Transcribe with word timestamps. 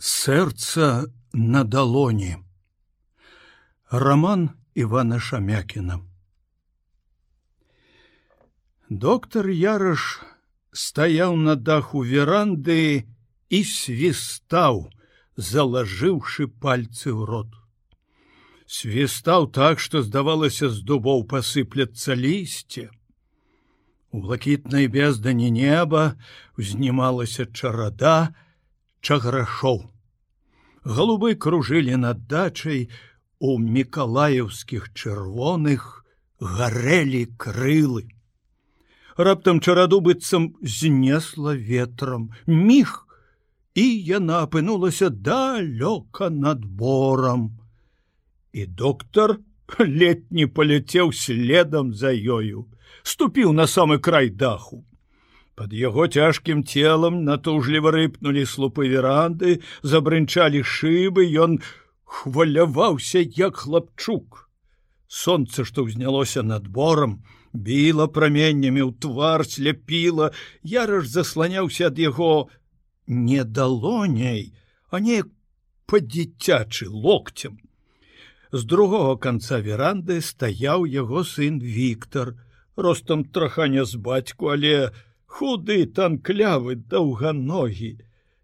Сэрца 0.00 1.12
на 1.32 1.64
далоні. 1.64 2.36
Роман 3.90 4.50
Івана 4.74 5.20
Шамякіна. 5.20 6.00
Доктор 8.88 9.50
Яраш 9.50 10.24
стаяў 10.72 11.36
на 11.36 11.52
даху 11.52 12.00
веранды 12.00 13.04
і 13.52 13.60
свістаў, 13.60 14.88
залажыўшы 15.36 16.48
пальцы 16.48 17.12
ў 17.12 17.20
рот. 17.28 17.52
Свістаў 18.64 19.52
так, 19.52 19.84
што 19.84 20.00
здавалася 20.00 20.72
з 20.72 20.80
дубоў 20.80 21.28
пасыпляцца 21.28 22.16
лісце. 22.16 22.88
У 24.16 24.24
блакітнай 24.24 24.88
бездані 24.88 25.52
неба 25.52 26.16
узнімалася 26.56 27.52
чарада, 27.52 28.32
чаграшоў. 29.00 29.88
Галубы 30.84 31.34
кружылі 31.34 31.96
над 31.96 32.26
дачай, 32.26 32.88
у 33.40 33.56
мікалаеўскіх 33.58 34.92
чырвоных 34.92 36.04
гарэлі 36.40 37.24
крылы. 37.40 38.08
Раптам 39.16 39.60
чараду 39.60 40.00
быццам 40.00 40.56
знесла 40.60 41.54
ветрам, 41.56 42.30
міг, 42.46 43.06
і 43.74 43.84
яна 44.08 44.44
апынулася 44.44 45.08
далёка 45.08 46.28
над 46.28 46.64
борам. 46.64 47.56
І 48.52 48.66
доктар 48.66 49.38
летні 49.78 50.46
паляцеў 50.46 51.12
следам 51.12 51.94
за 51.94 52.12
ёю, 52.12 52.68
ступіў 53.02 53.52
на 53.52 53.66
самы 53.66 53.98
край 53.98 54.28
даху. 54.30 54.84
Под 55.60 55.74
яго 55.76 56.06
цяжкім 56.08 56.60
целам 56.64 57.16
натужліва 57.28 57.90
рыпнулі 57.92 58.42
слупы 58.48 58.86
веранды, 58.88 59.56
забрынчалі 59.84 60.62
шыбы, 60.64 61.26
ён 61.36 61.58
хваляваўся 62.08 63.20
як 63.20 63.60
хлапчук. 63.60 64.48
Сонце, 65.04 65.66
што 65.68 65.84
ўзнялося 65.84 66.40
над 66.40 66.70
борам, 66.78 67.18
біла 67.52 68.06
праменнямі 68.08 68.80
ў 68.88 69.04
твар 69.04 69.44
сляпіла, 69.44 70.30
яраж 70.64 71.12
засланяўся 71.12 71.92
ад 71.92 72.00
яго 72.00 72.48
не 73.04 73.44
далоняй, 73.44 74.56
а 74.88 74.96
не 75.04 75.20
па-дзіцячы 75.84 76.88
локцем. 76.88 77.60
З 78.48 78.64
другого 78.64 79.20
канца 79.20 79.60
веранды 79.60 80.24
стаяў 80.24 80.88
яго 80.88 81.20
сын 81.20 81.60
Віктор, 81.60 82.32
ростам 82.80 83.28
траханя 83.28 83.84
з 83.84 84.00
бацьку, 84.00 84.56
але, 84.56 84.96
худы 85.30 85.86
танклявы 85.98 86.76
даўганогі. 86.92 87.90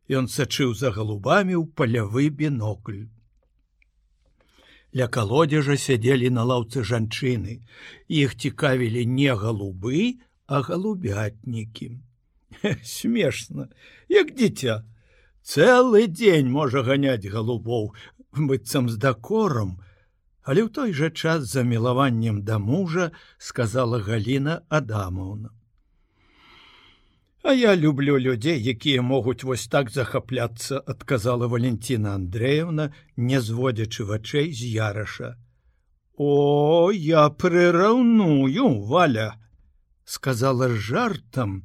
Ён 0.06 0.31
сачыў 0.31 0.75
за 0.79 0.93
галубамі 0.95 1.55
ў 1.59 1.65
палявы 1.78 2.31
бінокль. 2.41 3.05
Ля 4.97 5.06
калодзежа 5.12 5.77
сядзелі 5.84 6.31
на 6.37 6.47
лаўцы 6.51 6.87
жанчыны. 6.91 7.59
Іх 8.09 8.37
цікавілі 8.39 9.03
не 9.19 9.34
галубы 9.34 10.23
а 10.47 10.62
галубятнікі. 10.62 11.89
Смешна. 12.97 13.67
Як 14.09 14.31
дзіця. 14.39 14.84
Цэлы 15.43 16.06
дзень 16.06 16.48
можа 16.50 16.87
ганяць 16.87 17.27
галубоў 17.27 17.91
быццам 18.37 18.89
з 18.91 18.97
дакором 19.03 19.77
але 20.47 20.62
ў 20.62 20.71
той 20.71 20.95
жа 20.95 21.11
час 21.11 21.50
за 21.50 21.67
мілаваннем 21.67 22.43
да 22.47 22.59
мужа 22.62 23.11
сказала 23.39 23.98
галіна 24.09 24.62
адамаўна 24.78 25.50
А 27.47 27.53
я 27.55 27.77
люблю 27.77 28.19
людзей, 28.19 28.59
якія 28.63 29.03
могуць 29.03 29.45
вось 29.47 29.69
так 29.71 29.91
захапляцца, 29.91 30.79
адказала 30.93 31.47
Валентина 31.47 32.15
Андреевна, 32.19 32.87
не 33.17 33.39
зводзячы 33.41 34.03
вачэй 34.05 34.51
з 34.51 34.67
яраша. 34.67 35.29
О, 36.19 36.91
я 36.91 37.29
прыраўную 37.31 38.67
валя, 38.91 39.39
сказала 40.05 40.69
жартам 40.75 41.62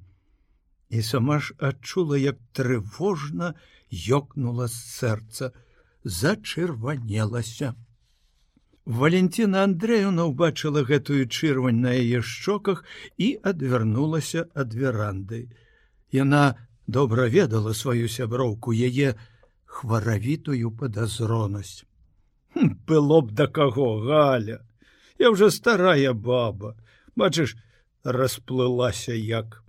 і 0.90 1.02
сама 1.02 1.40
ж 1.40 1.58
адчула, 1.58 2.18
як 2.18 2.38
трывожна 2.53 3.56
ёкнула 3.90 4.68
з 4.68 4.78
сэрца, 5.00 5.50
зачырванелася. 6.03 7.74
Валентина 8.86 9.66
Андреевна 9.66 10.30
ўбачыла 10.30 10.86
гэтую 10.86 11.25
чырвань 11.25 11.81
на 11.81 11.97
яе 11.97 12.22
шчоках 12.22 12.86
і 13.18 13.34
адвярнулася 13.41 14.46
ад 14.53 14.78
веранды. 14.78 15.41
Яна 16.11 16.55
добра 16.88 17.27
ведала 17.27 17.73
сваю 17.73 18.07
сяброўку 18.07 18.73
яе 18.73 19.16
хваравітую 19.66 20.72
падазронасць. 20.75 21.85
Было 22.88 23.22
б 23.22 23.31
да 23.31 23.47
каго 23.47 23.99
галя, 24.03 24.59
Я 25.22 25.29
уже 25.29 25.51
старая 25.51 26.13
баба, 26.13 26.75
бачыш, 27.16 27.55
расплылася 28.03 29.13
як. 29.13 29.63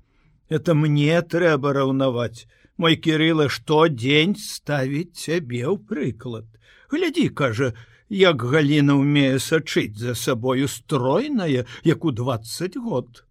Это 0.49 0.73
мне 0.75 1.21
трэба 1.21 1.75
раўнаваць. 1.77 2.49
Мой 2.79 2.97
кірыла 2.97 3.51
штодзень 3.53 4.33
ставіць 4.41 5.13
цябе 5.13 5.69
ў 5.69 5.77
прыклад. 5.77 6.49
Глядзі, 6.89 7.29
кажа, 7.37 7.75
як 8.09 8.41
Гліна 8.41 8.97
ўмее 8.97 9.37
сачыць 9.37 10.01
за 10.01 10.15
сабою 10.17 10.69
стройная, 10.73 11.69
як 11.85 12.05
у 12.09 12.17
двадцать 12.17 12.77
год. 12.81 13.25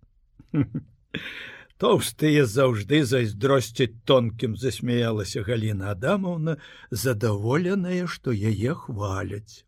Тоўстыя 1.81 2.41
заўжды 2.45 2.97
зайздросцяць 3.09 4.05
тонкім 4.09 4.53
засмяялася 4.63 5.41
Гліна 5.47 5.93
Адамаўна, 5.95 6.53
задаволеная, 6.91 8.05
што 8.05 8.35
яе 8.51 8.75
хваляць. 8.81 9.65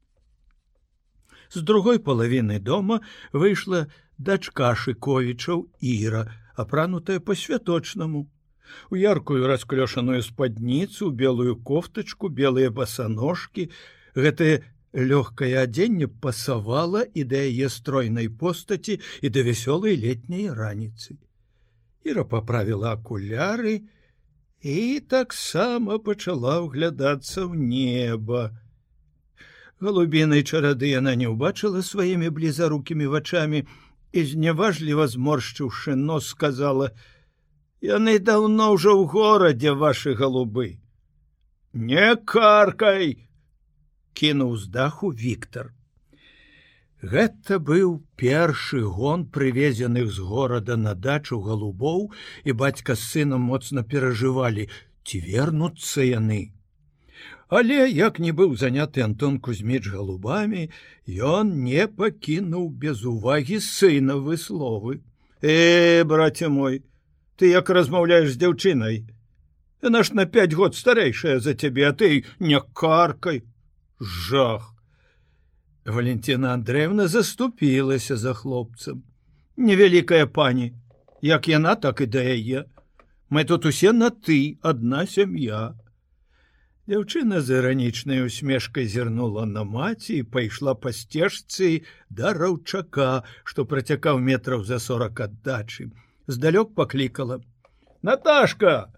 З 1.49 1.63
другой 1.71 1.97
палавіны 2.09 2.59
дома 2.59 2.99
выйшла 3.33 3.87
дачка 4.29 4.69
шыковічаў 4.83 5.65
Іра, 5.81 6.23
апранутая 6.53 7.17
па-святочнаму. 7.17 8.23
У 8.93 8.95
яркую 9.01 9.49
расклёшаную 9.49 10.21
спадніцу, 10.21 11.09
белую 11.09 11.57
кофтачку, 11.65 12.29
белыя 12.29 12.69
басаножкі, 12.69 13.69
гэтае 14.13 14.61
лёгкае 14.93 15.53
адзенне 15.65 16.07
пасавала 16.07 17.05
і 17.09 17.25
да 17.25 17.41
яе 17.49 17.73
стройнай 17.73 18.29
постаці 18.29 19.01
і 19.01 19.29
да 19.33 19.49
вясёлай 19.49 19.97
летняй 19.97 20.49
раніцы. 20.53 21.17
Іра 22.03 22.23
поправіла 22.27 22.93
акуляры 22.99 23.81
і 24.63 24.99
таксама 25.11 25.99
пачала 26.03 26.59
ўглядацца 26.63 27.47
ў 27.47 27.55
неба. 27.55 28.51
Галубінай 29.83 30.43
чарады 30.43 30.91
яна 30.91 31.15
не 31.19 31.27
ўбачыла 31.31 31.83
сваімі 31.83 32.31
блізарукімі 32.35 33.07
вачамі 33.11 33.63
і 34.11 34.23
зняважліва 34.31 35.07
зморшчыўшы 35.11 35.95
нос 35.99 36.31
сказала: 36.35 36.91
«Яны 37.95 38.19
даўно 38.19 38.71
ўжо 38.75 38.95
ў 38.99 39.03
горадзе 39.11 39.71
вашы 39.75 40.15
галубы. 40.15 40.79
Не 41.73 42.15
каркай! 42.15 43.27
кінуў 44.13 44.57
з 44.57 44.67
даху 44.67 45.09
Віктор. 45.11 45.73
Гэта 47.03 47.59
быў 47.59 47.99
першы 48.15 48.79
гон 48.97 49.25
прывезеных 49.27 50.07
з 50.07 50.23
горада 50.23 50.77
на 50.79 50.93
дачу 50.95 51.39
галубоў 51.43 52.13
і 52.47 52.55
бацька 52.55 52.95
з 52.95 53.03
сынам 53.03 53.43
моцна 53.51 53.83
перажывалі, 53.83 54.69
ці 55.03 55.19
вернуцца 55.19 56.07
яны. 56.07 56.55
Але 57.51 57.91
як 57.91 58.23
не 58.23 58.31
быў 58.31 58.55
заняты 58.55 59.03
Антон 59.03 59.39
кузьміч 59.43 59.91
галубамі, 59.91 60.71
ён 61.11 61.51
не 61.67 61.91
пакінуў 61.91 62.69
без 62.71 63.03
увагі 63.03 63.59
сына 63.59 64.15
высловы. 64.15 65.03
Э, 65.43 66.07
браце 66.07 66.47
мой, 66.47 66.83
ты 67.35 67.51
як 67.51 67.69
размаўляеш 67.69 68.31
з 68.31 68.39
дзяўчынай. 68.39 69.03
Яна 69.83 70.07
ж 70.07 70.15
на 70.15 70.25
пять 70.25 70.55
год 70.55 70.79
старэйшая 70.79 71.39
за 71.43 71.53
цябе, 71.53 71.89
а 71.89 71.91
ты 71.91 72.23
не 72.39 72.63
каркай, 72.73 73.43
жах. 73.99 74.72
Валентина 75.85 76.53
Андреевна 76.53 77.07
заступілася 77.07 78.17
за 78.17 78.33
хлопцам. 78.33 79.03
Невялікая 79.57 80.27
пані, 80.27 80.73
як 81.21 81.47
яна 81.47 81.75
так 81.75 82.01
і 82.01 82.05
да 82.05 82.21
яе. 82.23 82.65
Мы 83.29 83.45
тут 83.45 83.65
усе 83.65 83.91
на 83.91 84.09
ты, 84.09 84.57
адна 84.61 85.07
сям'я. 85.07 85.73
Дзяўчына 86.87 87.41
з 87.41 87.57
іранічнай 87.59 88.21
усмешкай 88.21 88.87
зірнула 88.87 89.45
на 89.45 89.63
маці 89.63 90.15
і 90.21 90.23
пайшла 90.23 90.75
па 90.75 90.91
сцежцы 90.91 91.81
да 92.09 92.33
раўчака, 92.37 93.23
што 93.43 93.65
працякаў 93.65 94.19
метраў 94.19 94.63
за 94.63 94.79
сорок 94.79 95.19
аддачы. 95.19 95.89
Здалёк 96.27 96.75
паклікала: 96.75 97.39
«Наташка, 98.03 98.93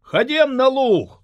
хадзем 0.00 0.56
на 0.56 0.68
луг! 0.68 1.17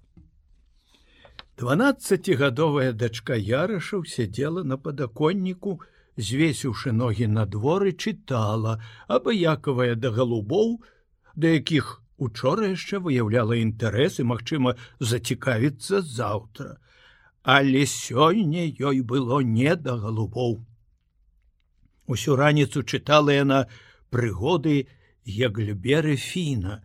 Дванаццацігадовая 1.59 2.91
дачка 2.91 3.35
ярашаў 3.39 4.03
сядзела 4.13 4.63
на 4.67 4.77
падаконніку, 4.77 5.79
звесіўшы 6.17 6.91
ногі 6.91 7.27
на 7.35 7.45
дворы 7.45 7.93
чытала, 7.95 8.79
абыякавая 9.07 9.95
да 9.95 10.11
галубоў, 10.11 10.81
да 11.35 11.55
якіх 11.59 12.01
Учора 12.17 12.71
яшчэ 12.71 12.99
выяўляла 13.03 13.59
інтарэс 13.59 14.19
і, 14.23 14.27
магчыма, 14.31 14.75
зацікавіцца 14.99 15.99
заўтра. 15.99 16.79
Але 17.43 17.83
сёння 17.83 18.63
ёй 18.71 19.01
было 19.03 19.41
не 19.43 19.75
да 19.75 19.97
галубоў. 19.99 20.63
Усю 22.07 22.35
раніцу 22.39 22.83
чытала 22.83 23.35
яна 23.35 23.67
прыгоды 24.15 24.87
Яглюберы 25.25 26.15
фіна 26.15 26.79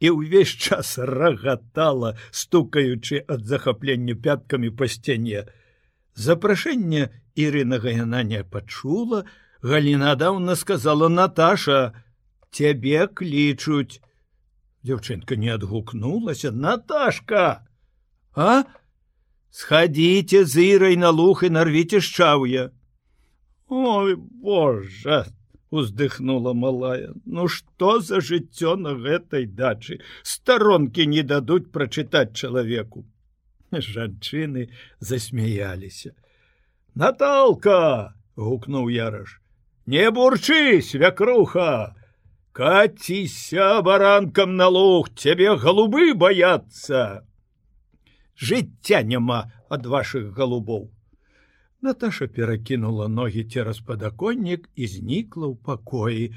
і 0.00 0.10
ўвесь 0.14 0.54
час 0.54 0.98
рагатала, 0.98 2.14
стукаючы 2.30 3.22
ад 3.26 3.46
захаплення 3.46 4.14
пяткамі 4.14 4.70
па 4.70 4.86
сцяне. 4.86 5.46
Запрашэнне 6.14 7.10
Ірынага 7.38 7.90
яна 7.94 8.22
не 8.22 8.42
пачула, 8.42 9.24
Галіна 9.62 10.14
даўна 10.14 10.54
сказала 10.56 11.08
Наташа: 11.08 11.92
«Цябе 12.50 13.06
клічуць. 13.06 14.00
Дзяўчынка 14.86 15.36
не 15.36 15.50
адгукнулася 15.50 16.50
Наташка. 16.52 17.66
А 18.34 18.64
схадзіце 19.50 20.44
з 20.44 20.62
ірай 20.62 20.96
на 20.96 21.10
лух 21.10 21.42
і 21.42 21.50
нарвіце 21.50 22.00
шчаўя. 22.00 22.70
Ой 23.68 24.14
Божа! 24.14 25.26
Уздыхнула 25.70 26.52
малая. 26.52 27.12
Ну 27.24 27.48
что 27.48 28.00
за 28.00 28.20
жыццё 28.20 28.76
на 28.76 28.94
гэтай 28.94 29.46
дачы? 29.46 30.00
Старонкі 30.22 31.06
не 31.06 31.22
дадуць 31.22 31.70
прачытаць 31.72 32.34
чалавеку. 32.34 33.04
Жанчыны 33.72 34.70
засмяяліся. 35.00 36.14
Наталка 36.94 38.14
гукнуў 38.36 38.88
яраш 38.88 39.40
не 39.88 40.10
бурчы 40.10 40.82
свякруха! 40.82 41.94
Каціся 42.52 43.80
баранкам 43.80 44.56
на 44.56 44.68
луг 44.68 45.08
цябе 45.16 45.56
галубы 45.56 46.12
баяцца! 46.12 47.24
Жыцця 48.36 49.00
няма 49.00 49.48
ад 49.70 49.86
ваших 49.86 50.28
галубоў 50.36 50.92
Наташа 51.82 52.26
перакінула 52.26 53.08
ногі 53.08 53.44
цераз 53.44 53.78
падаконнік 53.86 54.68
і 54.74 54.86
знікла 54.86 55.46
ў 55.46 55.54
пакоі. 55.62 56.34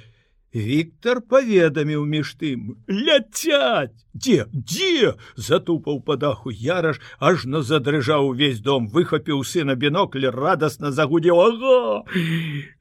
Віктор 0.54 1.22
паведаміў 1.32 2.04
між 2.06 2.36
тым: 2.36 2.76
ляцяць, 2.86 3.96
дзе, 4.14 4.46
дзе 4.52 5.16
затупаў 5.34 6.02
па 6.04 6.18
даху 6.20 6.52
яраш, 6.52 7.00
ажно 7.18 7.62
задрыжаў 7.64 8.36
увесь 8.36 8.60
дом, 8.60 8.92
выхапіў 8.92 9.42
сына 9.48 9.74
бінокль, 9.80 10.28
радасна 10.28 10.92
загудзеў 10.92 11.40
ага. 11.40 12.04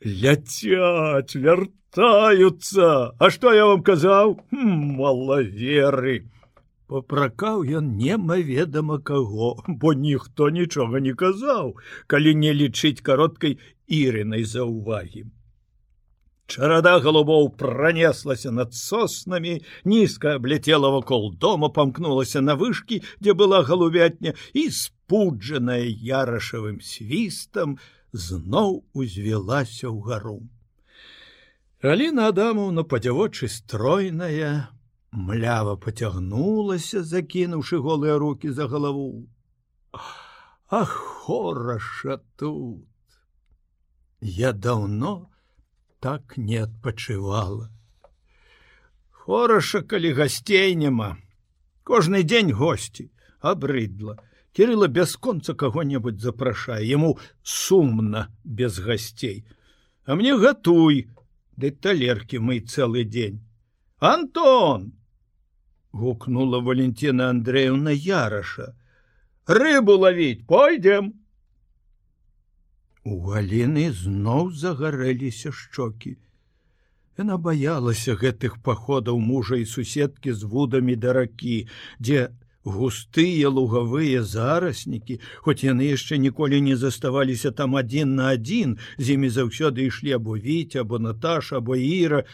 ляцяць, 0.02 1.32
вяртаюцца, 1.32 3.14
А 3.16 3.30
што 3.30 3.54
я 3.54 3.64
вам 3.70 3.86
казаў? 3.86 4.36
малаверы 4.50 6.26
попракаў 6.90 7.62
ён 7.78 7.90
немаведама 7.96 8.98
каго, 8.98 9.50
бо 9.66 9.92
ніхто 9.94 10.50
нічога 10.50 11.00
не 11.06 11.12
казаў, 11.14 11.76
калі 12.10 12.34
не 12.44 12.54
лічыць 12.62 12.98
кароткай 13.08 13.60
ірынай 13.86 14.42
за 14.52 14.66
ўвагі. 14.66 15.30
Чарада 16.50 16.96
галубоў 16.98 17.52
пронеслася 17.60 18.50
над 18.50 18.74
соснамі, 18.74 19.60
нізка 19.86 20.34
абляцела 20.40 20.90
вакол 20.90 21.30
дома, 21.44 21.70
памкнулася 21.70 22.42
на 22.42 22.58
вышкі, 22.58 22.98
дзе 23.22 23.38
была 23.38 23.62
галубятня 23.62 24.34
і 24.52 24.66
спуджаная 24.74 25.86
ярашавым 25.86 26.82
свістам 26.82 27.78
зноў 28.10 28.82
узвілася 28.98 29.94
ў 29.94 29.98
гару. 30.10 30.42
Аліна 31.86 32.26
Адамовна 32.34 32.82
падзявочы 32.82 33.46
стройная, 33.46 34.74
млява 35.12 35.76
поцягнулася 35.76 37.02
закінуўшы 37.02 37.78
голыя 37.78 38.18
руки 38.18 38.50
за 38.50 38.66
галаву 38.66 39.28
а 40.70 40.84
хораша 40.84 42.20
тут. 42.36 42.86
Я 44.20 44.52
давно 44.52 45.30
так 45.98 46.36
не 46.36 46.56
адпачывала 46.56 47.70
хораша 49.10 49.82
калі 49.82 50.12
гасцей 50.14 50.74
няма 50.74 51.16
кожны 51.82 52.22
дзень 52.22 52.54
госці 52.54 53.10
абрыдла 53.40 54.16
кирилла 54.52 54.86
бясконца 54.86 55.54
кого-небудзь 55.54 56.22
запрашае 56.22 56.88
ему 56.88 57.18
сумна 57.42 58.28
без 58.44 58.78
гасцей 58.78 59.44
а 60.04 60.14
мне 60.14 60.38
гатуй 60.38 61.10
ды 61.56 61.70
талерки 61.70 62.36
мы 62.36 62.60
цэлы 62.60 63.04
дзень 63.04 63.42
антон 63.98 64.99
гукнула 65.92 66.60
валентина 66.60 67.30
андреевна 67.30 67.90
яраша 67.90 68.74
рыбу 69.46 69.98
ловить 69.98 70.46
пойдем! 70.46 71.14
У 73.04 73.20
галины 73.24 73.90
зноў 73.92 74.50
загарэліся 74.52 75.52
шчокі 75.52 76.16
яна 77.20 77.36
баялася 77.36 78.16
гэтых 78.20 78.60
паходаў 78.66 79.18
мужа 79.30 79.56
і 79.60 79.64
суседкі 79.64 80.32
з 80.32 80.48
вудамі 80.52 80.96
да 81.00 81.12
ракі 81.16 81.56
дзе 81.98 82.28
густыя 82.64 83.48
лугавыя 83.48 84.22
зараснікі 84.22 85.16
хоць 85.46 85.64
яны 85.64 85.88
яшчэ 85.90 86.20
ніколі 86.26 86.60
не 86.68 86.76
заставаліся 86.76 87.52
там 87.56 87.76
адзін 87.80 88.14
на 88.20 88.30
адзін 88.36 88.76
з 88.98 89.16
імі 89.16 89.32
заўсёды 89.36 89.88
ішлі 89.88 90.16
або 90.20 90.36
віць 90.36 90.76
або 90.76 91.00
наташа 91.00 91.60
або 91.60 91.76
іра 91.76 92.24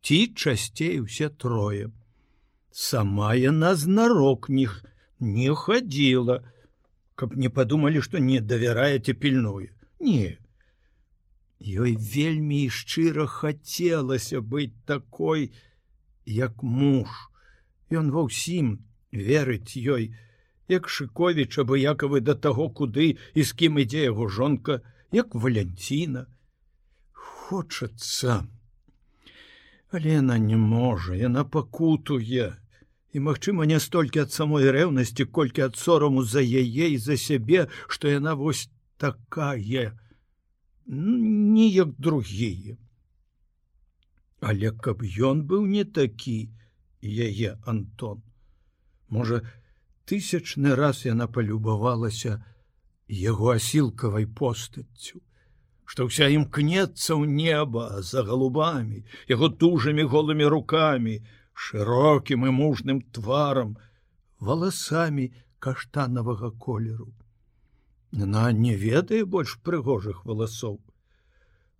ці 0.00 0.20
часцей 0.34 1.00
усе 1.04 1.28
трое 1.28 1.92
сама 2.76 3.34
яна 3.34 3.74
знарок 3.74 4.48
них 4.48 4.84
не 5.18 5.48
хадзіла, 5.56 6.42
каб 7.14 7.36
не 7.36 7.48
падумалі, 7.48 8.02
што 8.04 8.20
не 8.20 8.40
давяраеце 8.40 9.14
пільную. 9.14 9.70
Не. 10.00 10.36
Ёй 11.56 11.96
вельмі 11.96 12.68
шчыра 12.68 13.24
хацелася 13.26 14.42
быць 14.44 14.76
такой, 14.84 15.48
як 16.26 16.60
муж. 16.62 17.08
Ён 17.88 18.12
ва 18.12 18.26
ўсім 18.28 18.68
верыць 19.08 19.80
ёй, 19.80 20.12
як 20.68 20.92
шыковіч 20.92 21.56
абыякавы 21.64 22.20
да 22.20 22.36
таго, 22.36 22.68
куды 22.68 23.16
і 23.32 23.40
з 23.40 23.56
кім 23.56 23.80
ідзе 23.86 24.04
яго 24.04 24.28
жонка, 24.28 24.82
як 25.16 25.32
валянціна. 25.32 26.26
Хочацца. 27.16 28.44
Але 29.88 30.20
яна 30.20 30.36
не 30.36 30.60
можа, 30.60 31.16
яна 31.16 31.48
пакутуе 31.48 32.52
і 33.16 33.20
магчыма 33.24 33.64
не 33.64 33.78
столькі 33.80 34.26
ад 34.28 34.32
самой 34.32 34.68
рэўнасці 34.76 35.24
колькі 35.36 35.62
ад 35.66 35.76
сораму 35.80 36.22
за 36.32 36.42
яе 36.44 36.88
і 36.94 36.98
за 37.00 37.16
сябе 37.16 37.62
што 37.88 38.12
яна 38.12 38.34
вось 38.36 38.68
такая. 39.00 39.96
Не 40.86 41.68
як 41.68 41.94
другія. 41.96 42.76
Але 44.40 44.72
каб 44.86 45.00
ён 45.30 45.40
быў 45.48 45.64
не 45.64 45.84
такі 45.98 46.36
яе 47.00 47.56
антон. 47.64 48.20
Можа 49.08 49.40
тысячны 50.04 50.76
раз 50.76 51.06
яна 51.08 51.24
палюбавалася 51.26 52.36
яго 53.08 53.56
асілкавай 53.56 54.28
постаццю 54.28 55.24
што 55.86 56.10
ўся 56.10 56.28
імкнецца 56.34 57.14
ў 57.14 57.24
неба 57.30 58.02
за 58.02 58.26
галубамі 58.28 59.02
яго 59.32 59.48
тужамі 59.48 60.04
голымі 60.12 60.52
руками 60.52 61.20
шырокім 61.56 62.46
і 62.46 62.52
мужным 62.60 63.00
тварам, 63.16 63.76
валасамі 64.40 65.30
каштанавага 65.58 66.50
колеру. 66.66 67.08
Яна 68.12 68.52
не 68.52 68.76
ведае 68.76 69.24
больш 69.24 69.56
прыгожых 69.68 70.24
валасоў. 70.28 70.76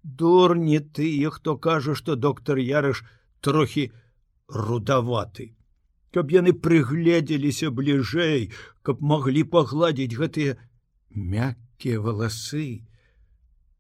Дурні 0.03 0.81
тыя, 0.97 1.31
хто 1.31 1.57
кажа, 1.69 1.95
што 2.01 2.17
доктар 2.17 2.59
Ярыш 2.63 3.05
трохі 3.41 3.93
рудаваты. 4.49 5.53
Каб 6.15 6.33
яны 6.33 6.57
прыгледзеліся 6.67 7.71
бліжэй, 7.71 8.51
каб 8.83 9.03
маглі 9.13 9.45
пагладзіць 9.55 10.17
гэтыя 10.17 10.57
мяккія 11.13 12.01
валасы, 12.01 12.87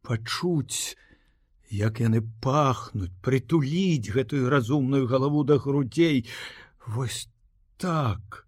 пачуць, 0.02 0.96
як 1.70 2.00
яны 2.00 2.22
пахнуць 2.42 3.12
прытуліць 3.22 4.12
гэтую 4.12 4.48
разумную 4.50 5.06
галаву 5.06 5.44
да 5.44 5.58
грудзей. 5.58 6.26
Вось 6.86 7.28
так 7.76 8.46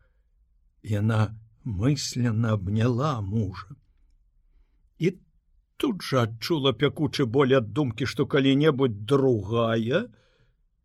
яна 0.83 1.35
мысленно 1.65 2.55
абняла 2.55 3.21
мужа. 3.21 3.75
І 4.99 5.19
тут 5.77 6.03
жа 6.03 6.23
адчула 6.29 6.73
пякучы 6.73 7.27
боль 7.27 7.55
ад 7.59 7.73
думкі 7.73 8.07
што 8.07 8.27
калі-небудзь 8.27 9.03
другая 9.03 10.07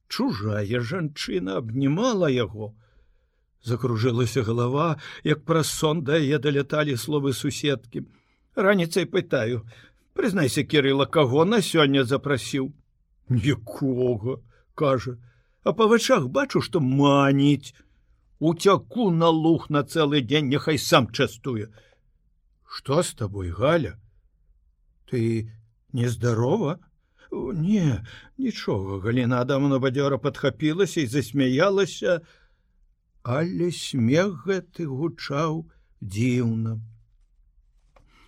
чужая 0.08 0.82
жанчына 0.82 1.58
абнімала 1.58 2.30
яго. 2.30 2.74
Закружылася 3.64 4.44
галава 4.44 5.00
як 5.24 5.46
праз 5.46 5.72
сон 5.72 6.04
да 6.04 6.18
яе 6.18 6.38
даляталі 6.38 6.98
словы 6.98 7.34
суседкі. 7.34 8.04
Раніцай 8.56 9.06
пытаю 9.06 9.64
прызнайся 10.14 10.64
кирилла 10.64 11.06
каго 11.06 11.46
на 11.46 11.62
сёння 11.62 12.04
запрасіў 12.04 12.72
нікога 13.30 14.40
кажа 14.76 15.18
а 15.64 15.74
па 15.74 15.88
вачах 15.88 16.28
бачу, 16.28 16.62
што 16.62 16.80
маніць. 16.80 17.74
Уцяку 18.40 19.10
на 19.12 19.30
лух 19.32 19.70
на 19.70 19.84
цэлы 19.84 20.22
дзень 20.22 20.50
няхай 20.52 20.78
сам 20.78 21.08
частуе. 21.08 21.70
Што 22.68 23.04
з 23.04 23.14
табой 23.16 23.52
галя? 23.56 23.96
Ты 25.08 25.52
нездарова? 25.94 26.80
Не, 27.32 28.04
нічога, 28.38 29.00
Гліна 29.00 29.40
Адамна 29.42 29.80
бадзёра 29.80 30.20
падхапілася 30.22 31.02
і 31.02 31.08
засмяялася, 31.08 32.20
але 33.24 33.72
смех 33.72 34.44
гэты 34.46 34.86
гучаў 34.86 35.64
дзіўна. 36.02 36.78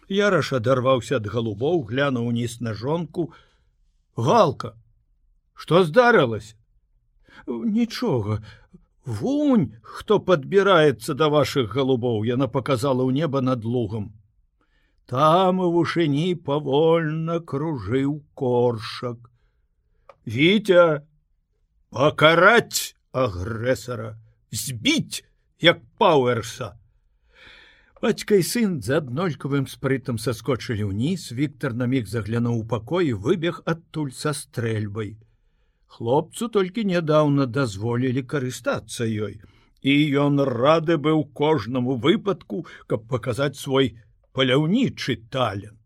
Яраш 0.10 0.54
адарваўся 0.54 1.18
ад 1.18 1.28
галубоў, 1.28 1.86
глянуў 1.90 2.28
уніз 2.30 2.62
на 2.62 2.74
жонку. 2.74 3.32
Галка, 4.18 4.76
што 5.54 5.84
здарылася? 5.84 6.56
Нічога. 7.48 8.44
Вунь, 9.06 9.74
хто 9.82 10.20
падбіраецца 10.20 11.14
да 11.14 11.30
вашых 11.30 11.74
галубоў, 11.74 12.26
яна 12.26 12.48
показала 12.48 13.06
ў 13.06 13.14
неба 13.14 13.42
над 13.42 13.66
лугам. 13.66 14.14
Там 15.06 15.60
у 15.62 15.70
вушыні 15.70 16.34
павольна 16.34 17.38
кружыў 17.40 18.22
коршак. 18.34 19.30
Віця 20.26 21.06
пакараць 21.94 22.98
агрэсара, 23.14 24.18
збіць 24.50 25.22
як 25.62 25.86
пауэрса. 26.02 26.74
Бацька 28.02 28.36
і 28.36 28.44
сын 28.44 28.72
з 28.84 28.98
аднолькавым 29.00 29.68
спрытам 29.72 30.18
саскочылі 30.20 30.92
ўніз, 30.92 31.32
Віктор 31.32 31.74
на 31.80 31.88
міг 31.88 32.10
заглянуў 32.12 32.58
у 32.62 32.66
пакой 32.68 33.08
і 33.12 33.20
выбег 33.28 33.62
адтуль 33.64 34.12
са 34.12 34.34
стрэльбай. 34.36 35.16
Хлопцу 35.88 36.50
толькі 36.52 36.84
нядаўна 36.92 37.46
дазволілі 37.48 38.26
карыстацца 38.28 39.08
ёй, 39.08 39.40
і 39.80 39.94
ён 40.12 40.44
рады 40.44 41.00
быў 41.00 41.24
кожнаму 41.32 41.96
выпадку, 41.96 42.68
каб 42.92 43.08
паказаць 43.08 43.56
свой 43.56 43.96
паляўнічы 44.36 45.16
талент. 45.32 45.80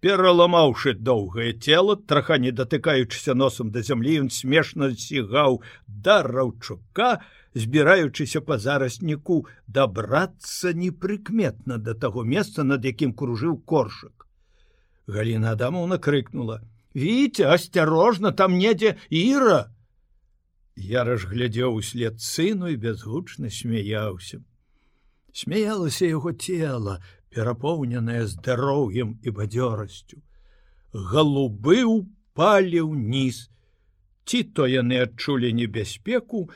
Пераламаўшы 0.00 0.94
доўгае 0.94 1.52
цело, 1.60 1.96
траха 1.96 2.38
не 2.38 2.52
датыкаючыся 2.56 3.34
носам 3.34 3.70
да 3.70 3.82
зямлі, 3.84 4.24
ён 4.24 4.30
смешна 4.32 4.88
сігаў 4.96 5.60
да 5.86 6.22
раўчука, 6.24 7.20
збіраючыся 7.52 8.40
па 8.40 8.56
зарасніку 8.56 9.44
дабрацца 9.66 10.72
непрыкметна 10.72 11.76
да 11.76 11.92
таго 11.92 12.24
месца, 12.24 12.64
над 12.64 12.84
якім 12.84 13.12
кружыў 13.12 13.60
коршак. 13.60 14.24
Галіна 15.06 15.52
Адамовна 15.52 15.98
крыкнула: 15.98 16.62
«Віце, 16.96 17.44
асцярожна, 17.52 18.32
там 18.32 18.56
недзе 18.56 18.96
іра. 19.10 19.68
Яраш 20.80 21.28
глядзеў 21.28 21.76
услед 21.76 22.22
сыну 22.24 22.72
і 22.72 22.80
безгучна 22.80 23.50
смяяўся. 23.50 24.40
Смяялася 25.32 26.06
яго 26.06 26.32
цела, 26.32 27.02
перапоўненае 27.34 28.26
здароўем 28.26 29.18
і 29.22 29.34
бадзёрасцю. 29.36 30.22
Галубы 30.92 31.84
упалі 31.86 32.80
ўніз. 32.90 33.46
Ці 34.26 34.42
то 34.54 34.66
яны 34.66 34.98
адчулі 35.06 35.52
небяспеку, 35.54 36.50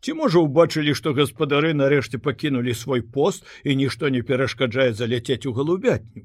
Ці 0.00 0.14
можа 0.14 0.38
убачылі, 0.38 0.94
што 0.94 1.12
гаспадары 1.14 1.72
нарэшце 1.74 2.22
пакінулі 2.22 2.74
свой 2.74 3.02
пост 3.02 3.46
і 3.64 3.74
нішто 3.74 4.10
не 4.14 4.22
перашкаджае 4.22 4.92
заляцець 4.94 5.46
у 5.50 5.52
галубятню. 5.52 6.22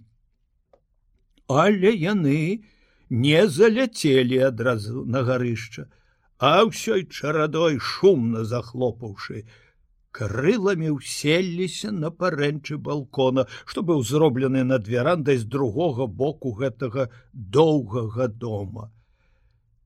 Але 1.50 1.93
яны 1.98 2.63
не 3.10 3.48
заляцелі 3.48 4.38
адразу 4.50 5.05
на 5.05 5.25
гарышча, 5.25 5.89
а 6.38 6.65
ўсёй 6.69 7.10
чарадой 7.10 7.79
шумна 7.79 8.45
захлопаўшы, 8.45 9.45
крыламі 10.13 10.93
ўселліся 10.96 11.91
на 11.91 12.12
парэнчы 12.13 12.77
балкона, 12.77 13.48
што 13.65 13.82
быў 13.82 14.03
зроблены 14.05 14.63
над 14.63 14.88
верандай 14.88 15.39
з 15.41 15.50
другога 15.55 16.08
боку 16.08 16.53
гэтага 16.60 17.10
доўгага 17.34 18.27
дома. 18.46 18.91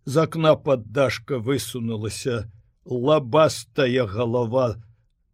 З 0.06 0.28
акна 0.28 0.56
паддашка 0.56 1.40
высунулася, 1.40 2.52
лабастая 2.86 4.06
голова 4.08 4.68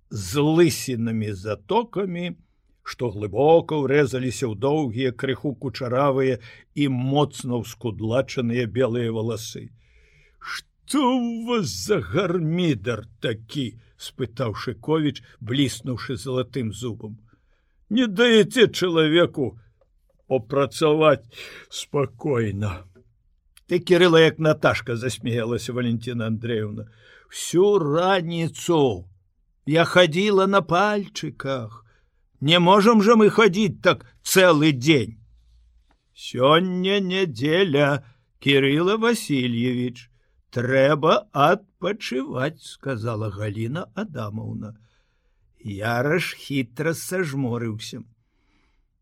з 0.10 0.42
лысінамі 0.42 1.34
затокамі, 1.34 2.34
што 2.84 3.10
глыбока 3.16 3.80
ўрэзаліся 3.82 4.46
ў 4.46 4.54
доўгія 4.60 5.12
крыху 5.18 5.54
кучаравыя 5.56 6.38
і 6.76 6.88
моцна 6.94 7.62
ўскудлачаныя 7.64 8.68
белыя 8.68 9.14
валасы. 9.16 9.70
Што 10.38 10.73
вас 10.92 11.68
за 11.86 12.02
гармідар 12.02 13.06
такі? 13.20 13.80
спытаў 13.98 14.56
Шковіч, 14.56 15.24
бліснуўшы 15.40 16.18
залатым 16.18 16.74
зубам. 16.74 17.20
Не 17.90 18.08
даеце 18.08 18.68
чалавеку 18.68 19.60
попрацаваць 20.28 21.24
спакойна. 21.70 22.84
Ты 23.68 23.80
кірыла 23.80 24.20
як 24.20 24.40
Наташка 24.40 24.96
засмеялася 24.96 25.72
Валентина 25.74 26.28
Андреевна 26.28 26.90
всю 27.34 27.80
раніцу 27.80 29.10
я 29.66 29.86
ходила 29.86 30.46
на 30.46 30.62
пальчиках 30.62 31.86
не 32.42 32.60
можем 32.60 33.02
же 33.02 33.16
мы 33.16 33.30
ходить 33.30 33.82
так 33.82 34.06
целый 34.22 34.72
день 34.72 35.18
сёння 36.14 37.00
неделя 37.00 38.06
кирилла 38.40 38.98
васильевич 38.98 40.12
трэба 40.54 41.14
адпачываць 41.34 42.62
сказала 42.62 43.30
галина 43.34 43.90
адамовна 43.96 44.76
яраш 45.64 46.34
хітра 46.38 46.94
сажморыўся. 46.94 48.04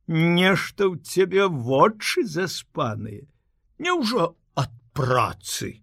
Нешта 0.07 0.87
ў 0.87 1.01
цябе 1.01 1.47
вочы 1.47 2.23
заспаныя. 2.25 3.25
Няўжо 3.79 4.35
ад 4.55 4.73
працы? 4.93 5.81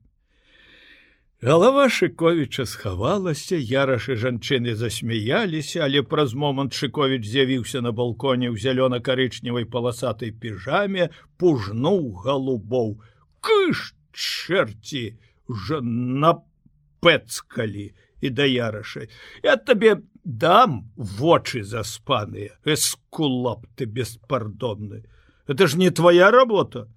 Галава 1.40 1.87
Шковіча 1.88 2.66
схавалася, 2.66 3.54
ярашы 3.54 4.18
жанчыны 4.18 4.75
засмяяліся, 4.75 5.87
але 5.87 6.02
праз 6.02 6.34
момант 6.34 6.75
Шковіч 6.75 7.22
з'явіўся 7.22 7.80
на 7.80 7.92
балконе 7.92 8.50
ў 8.50 8.58
зялёна-карычневай 8.58 9.64
паласатай 9.70 10.34
піжаме, 10.34 11.14
пужнуў 11.38 12.26
галубоў. 12.26 12.98
Кыш 13.38 13.94
чэрці 14.10 15.14
жа 15.49 15.81
напэцкалі 15.83 17.95
і 18.21 18.31
да 18.31 18.45
ярашай. 18.45 19.09
Я 19.43 19.57
табе 19.57 20.02
дам 20.25 20.90
вочы 20.97 21.64
заспаныя, 21.64 22.59
эскулап 22.64 23.67
ты 23.76 23.85
беспардонны. 23.85 25.05
Это 25.47 25.67
ж 25.67 25.76
не 25.76 25.90
твоя 25.90 26.31
работа. 26.31 26.88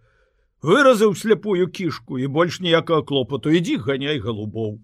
Выразыў 0.62 1.16
сляпую 1.16 1.68
кішку 1.74 2.20
і 2.20 2.28
больш 2.28 2.62
ніякага 2.62 3.02
клопату. 3.02 3.50
Ідзі 3.50 3.82
ганяй 3.82 4.22
галубоў. 4.22 4.78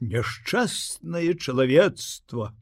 Няшчаснае 0.00 1.34
чалавецтва! 1.34 2.54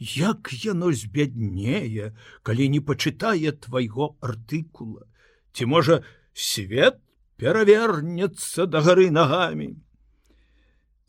Як 0.00 0.48
яно 0.64 0.92
збяднее 0.92 2.16
калі 2.42 2.68
не 2.68 2.80
пачытае 2.80 3.52
твайго 3.52 4.16
артыкула? 4.20 5.04
Ці 5.52 5.66
можа 5.66 6.04
свет 6.32 7.00
перавернецца 7.40 8.66
да 8.68 8.82
гары 8.84 9.08
нагамі. 9.16 9.70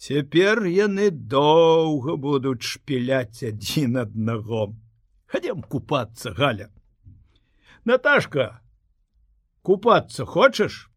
Цяпер 0.01 0.63
яны 0.71 1.09
доўга 1.11 2.15
будуць 2.25 2.63
шпіляць 2.65 3.43
адзін 3.49 3.99
аднаго. 4.03 4.71
Хадзем 5.27 5.61
купацца 5.73 6.31
галя. 6.37 6.69
Наташка 7.85 8.47
купацца 9.61 10.25
хочаш? 10.25 10.87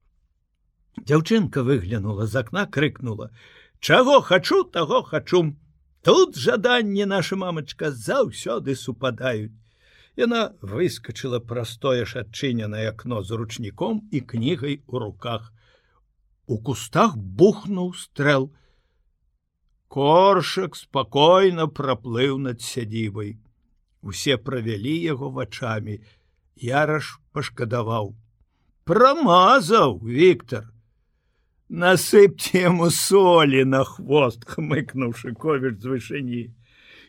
Дзяўчынка 1.02 1.66
выглянула 1.66 2.26
з 2.30 2.40
акна 2.44 2.64
крыкнула. 2.70 3.30
Чаго 3.80 4.20
хачу 4.22 4.62
таго 4.64 5.02
хачу. 5.02 5.42
Тут 6.06 6.36
жаданне 6.36 7.06
наша 7.10 7.36
мамачка 7.36 7.90
заўсёды 7.90 8.76
супадаюць 8.76 9.63
яна 10.16 10.54
выскочыла 10.62 11.40
простое 11.40 12.04
ж 12.04 12.24
адчыненае 12.24 12.88
акно 12.90 13.22
з 13.22 13.38
ручніком 13.40 14.02
і 14.12 14.20
кнігай 14.20 14.82
у 14.86 14.98
руках. 14.98 15.52
У 16.46 16.58
кустах 16.58 17.16
бухнуў 17.16 17.94
стрэл. 17.94 18.52
Коршак 19.88 20.76
спакойна 20.76 21.66
праплыў 21.66 22.38
над 22.38 22.60
сядзібай. 22.60 23.38
Усе 24.02 24.36
правялі 24.36 24.94
яго 25.02 25.30
вачами 25.30 26.00
яраш 26.60 27.18
пашкадаваў. 27.32 28.14
Промазаў 28.84 29.98
Віктор 30.04 30.68
насыпьте 31.68 32.68
ему 32.68 32.90
солі 32.90 33.64
на 33.64 33.82
хвост 33.84 34.44
хмыкнуў 34.44 35.14
шикович 35.16 35.80
з 35.80 35.90
вышыні 35.90 36.42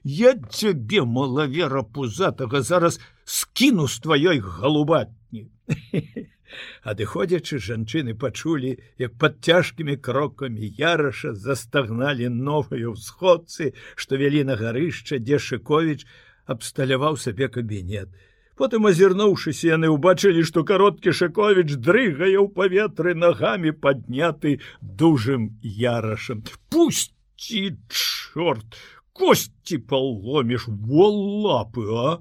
я 0.05 0.37
цябе 0.53 1.01
малавера 1.01 1.83
пузатага 1.83 2.61
зараз 2.61 3.01
скіну 3.25 3.89
з 3.89 3.99
тваёй 4.05 4.39
галубатні 4.39 5.49
Адыходзячы 6.83 7.57
жанчыны 7.59 8.13
пачулі, 8.15 8.77
як 9.01 9.17
пад 9.17 9.41
цяжкімі 9.41 9.97
крокамі 9.97 10.69
яраша 10.77 11.33
застагналі 11.33 12.29
новыя 12.29 12.93
ўсходцы, 12.93 13.73
што 13.95 14.21
вялі 14.21 14.45
на 14.45 14.55
гарышча, 14.59 15.19
дзе 15.19 15.39
Шковіч 15.39 16.05
абсталяваў 16.45 17.17
сабе 17.17 17.49
кабінет. 17.49 18.13
Потым 18.55 18.87
азірнуўшыся, 18.87 19.75
яны 19.75 19.91
ўбачылі, 19.91 20.45
што 20.47 20.63
кароткі 20.63 21.11
Шковіч 21.11 21.75
дрыгае 21.75 22.37
ў 22.39 22.47
паветры 22.55 23.17
нагамі 23.17 23.75
падняты 23.75 24.61
дужым 24.79 25.57
ярашам. 25.63 26.45
Пусці 26.71 27.75
чорт, 27.89 28.79
косці 29.15 29.79
паломіш 29.89 30.67
вол 30.67 31.15
лапы, 31.47 31.87
а 31.87 32.19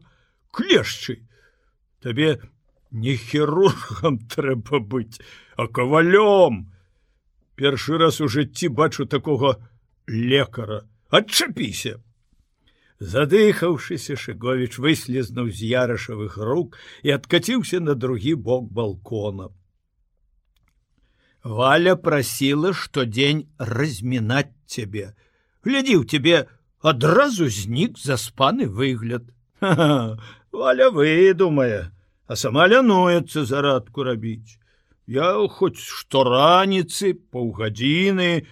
клешчы. 0.55 1.27
Табе 1.99 2.39
не 2.95 3.17
хірургам 3.19 4.23
трэба 4.33 4.79
быць, 4.79 5.19
а 5.59 5.67
кавалём. 5.67 6.71
Першы 7.59 7.99
раз 7.99 8.21
у 8.23 8.31
жыцці 8.31 8.71
бачу 8.71 9.07
такога 9.07 9.59
лекара, 10.07 10.87
адчапіся. 11.11 11.99
Задыхаўшыся 13.03 14.15
Шговіч 14.15 14.79
выслізнуў 14.79 15.51
з 15.51 15.67
ярашавых 15.75 16.39
рук 16.39 16.79
і 17.03 17.11
адкаціўся 17.19 17.83
на 17.83 17.99
другі 17.99 18.35
бок 18.39 18.71
балкона. 18.71 19.51
Валя 21.43 21.97
прасіла 21.97 22.73
штодзень 22.73 23.51
размінаць 23.59 24.55
цябе. 24.67 25.13
Глядзіў 25.67 26.07
тебе 26.07 26.47
адразу 26.85 27.49
знік 27.49 27.97
заспаны 27.99 28.69
выгляд. 28.69 29.25
Ха 29.61 29.73
-ха, 29.75 30.19
Валя 30.53 30.91
выдумае, 30.91 31.91
а 32.29 32.37
сама 32.37 32.69
лянуецца 32.69 33.45
зарадку 33.45 34.05
рабіць. 34.05 34.61
Я 35.07 35.49
хоць 35.49 35.81
што 35.81 36.25
раніцы 36.25 37.15
паўгадзіны 37.33 38.47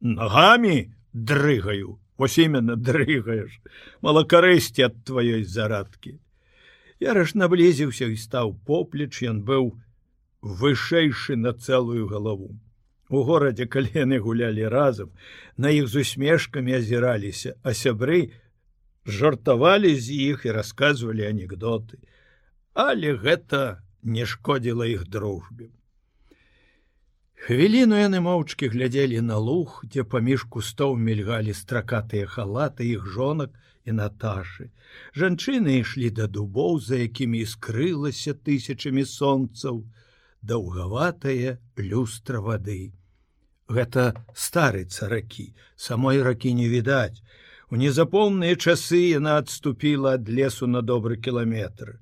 нагамі 0.00 0.92
дрыгаю, 1.12 2.00
вось 2.16 2.38
именно 2.38 2.76
дрыгаеш, 2.76 3.60
малакарэсці 4.00 4.82
ад 4.88 5.04
тваёй 5.04 5.44
зарадкі. 5.44 6.18
Яраш 7.00 7.34
наблізіўся 7.34 8.08
і 8.08 8.16
стаў 8.16 8.56
поплеч, 8.66 9.22
ён 9.22 9.44
быў 9.44 9.76
вышэйшы 10.42 11.36
на 11.36 11.52
цэлую 11.52 12.08
галаву. 12.08 12.56
У 13.08 13.22
горадзе 13.24 13.64
калены 13.66 14.18
гулялі 14.18 14.68
разам, 14.68 15.10
на 15.56 15.70
іх 15.70 15.88
з 15.88 16.04
усмешкамі 16.04 16.76
азіраліся, 16.76 17.56
а 17.62 17.72
сябры 17.72 18.32
жартавалі 19.06 19.96
з 19.96 20.12
іх 20.32 20.44
і 20.44 20.52
расказвалі 20.52 21.24
анекдоты 21.24 21.98
але 22.78 23.16
гэта 23.18 23.82
не 24.02 24.24
шкодзіла 24.24 24.86
іх 24.86 25.08
дружбе. 25.10 25.66
Хвіліну 27.46 27.98
яны 27.98 28.20
моўчкі 28.22 28.68
глядзелі 28.70 29.18
на 29.30 29.38
луг, 29.42 29.80
дзе 29.82 30.04
паміж 30.12 30.44
кустоў 30.46 30.94
мільгалі 31.08 31.54
стракатыя 31.58 32.30
халаты 32.30 32.86
іх 32.86 33.08
жонак 33.14 33.50
і 33.82 33.96
Наташы. 33.98 34.70
Жанчыны 35.10 35.74
ішлі 35.80 36.10
да 36.20 36.28
дубоў, 36.30 36.78
за 36.78 37.02
якімі 37.02 37.42
скрылася 37.50 38.34
тысячамі 38.46 39.02
сонцаў, 39.02 39.82
даўгаватая 40.42 41.58
люстра 41.74 42.38
вады. 42.38 42.94
Гэта 43.68 44.24
старыца 44.34 45.08
ракі, 45.08 45.54
самой 45.76 46.22
ракі 46.22 46.54
не 46.56 46.68
відаць. 46.68 47.22
У 47.70 47.76
незапомныя 47.76 48.56
часы 48.56 49.00
яна 49.12 49.38
адступіла 49.44 50.16
ад 50.16 50.28
лесу 50.28 50.66
на 50.66 50.80
добры 50.80 51.20
кіламетр 51.20 51.98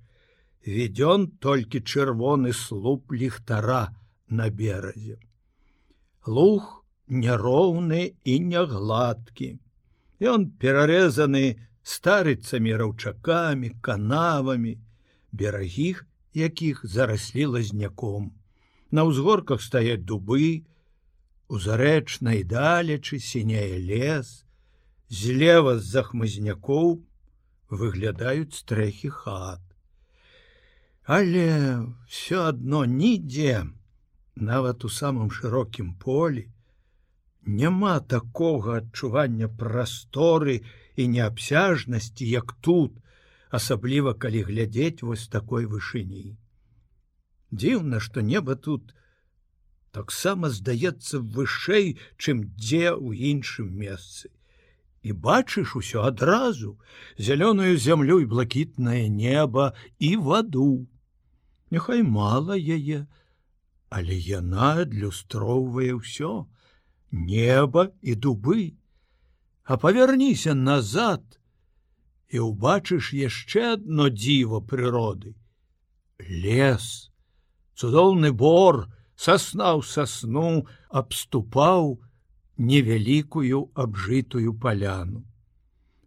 введён 0.66 1.28
толькі 1.38 1.80
чырвоны 1.80 2.52
слуп 2.52 3.12
ліхтара 3.12 3.94
на 4.28 4.50
беразе. 4.50 5.18
Лух 6.26 6.82
няроўны 7.06 8.18
і 8.26 8.34
нягладкі. 8.50 9.48
Ён 10.18 10.50
перарэзаны 10.58 11.44
старыцамі 11.86 12.74
раўчакамі, 12.82 13.70
канавамі, 13.80 14.74
берагі, 15.30 15.94
якіх 16.34 16.82
зараслі 16.82 17.46
лазняком. 17.56 18.34
На 18.90 19.06
ўзгорках 19.06 19.62
стаяць 19.62 20.02
дубы, 20.02 20.66
у 21.48 21.58
зарэчнай 21.62 22.42
далечы 22.42 23.18
сіняе 23.22 23.78
лес, 23.78 24.44
злева 25.08 25.78
з-за 25.78 26.02
хмызнякоў 26.08 26.98
выглядаюць 27.70 28.58
стрэхі 28.58 29.10
хат. 29.10 29.62
Але 31.06 31.86
все 32.08 32.48
одно 32.50 32.84
нідзе, 32.84 33.66
нават 34.34 34.84
у 34.84 34.90
самым 34.90 35.30
шырокім 35.30 35.94
полі, 35.94 36.48
няма 37.46 38.00
такога 38.00 38.82
адчування 38.82 39.48
прасторы 39.48 40.62
і 40.96 41.08
неабсяжнасці, 41.08 42.26
як 42.26 42.52
тут, 42.60 42.98
асабліва 43.50 44.14
калі 44.14 44.42
глядзець 44.50 45.06
вось 45.06 45.28
такой 45.28 45.70
вышыні. 45.70 46.34
Дзіўна, 47.54 48.00
што 48.02 48.20
неба 48.20 48.56
тут 48.56 48.90
таксама 49.96 50.50
здаецца 50.52 51.20
вышэй, 51.34 51.96
чым 52.20 52.42
дзе 52.60 52.92
ў 52.92 53.32
іншым 53.32 53.68
месцы. 53.72 54.28
І 55.00 55.14
бачыш 55.26 55.72
усё 55.80 56.04
адразу 56.04 56.76
зялёную 57.16 57.76
зямлю 57.80 58.18
і 58.20 58.26
блакітнае 58.32 59.08
неба 59.08 59.72
і 59.98 60.10
ваду. 60.28 60.84
Няхай 61.70 62.02
мала 62.02 62.58
яе, 62.58 63.06
але 63.88 64.18
яна 64.20 64.84
адлюстроўвае 64.84 65.94
ўсё, 65.96 66.32
неба 67.10 67.88
і 68.02 68.18
дубы. 68.26 68.76
А 69.64 69.80
павярніся 69.80 70.52
назад 70.54 71.24
і 72.28 72.44
ўбачыш 72.50 73.14
яшчэ 73.16 73.64
адно 73.78 74.10
дзіва 74.12 74.60
прыроды. 74.60 75.32
Лес, 76.20 77.08
цудоўны 77.80 78.34
бор, 78.44 78.84
саснаў 79.16 79.82
сасну, 79.82 80.66
абступаў 80.90 81.96
невялікую 82.56 83.70
абжытую 83.74 84.52
паляну 84.60 85.24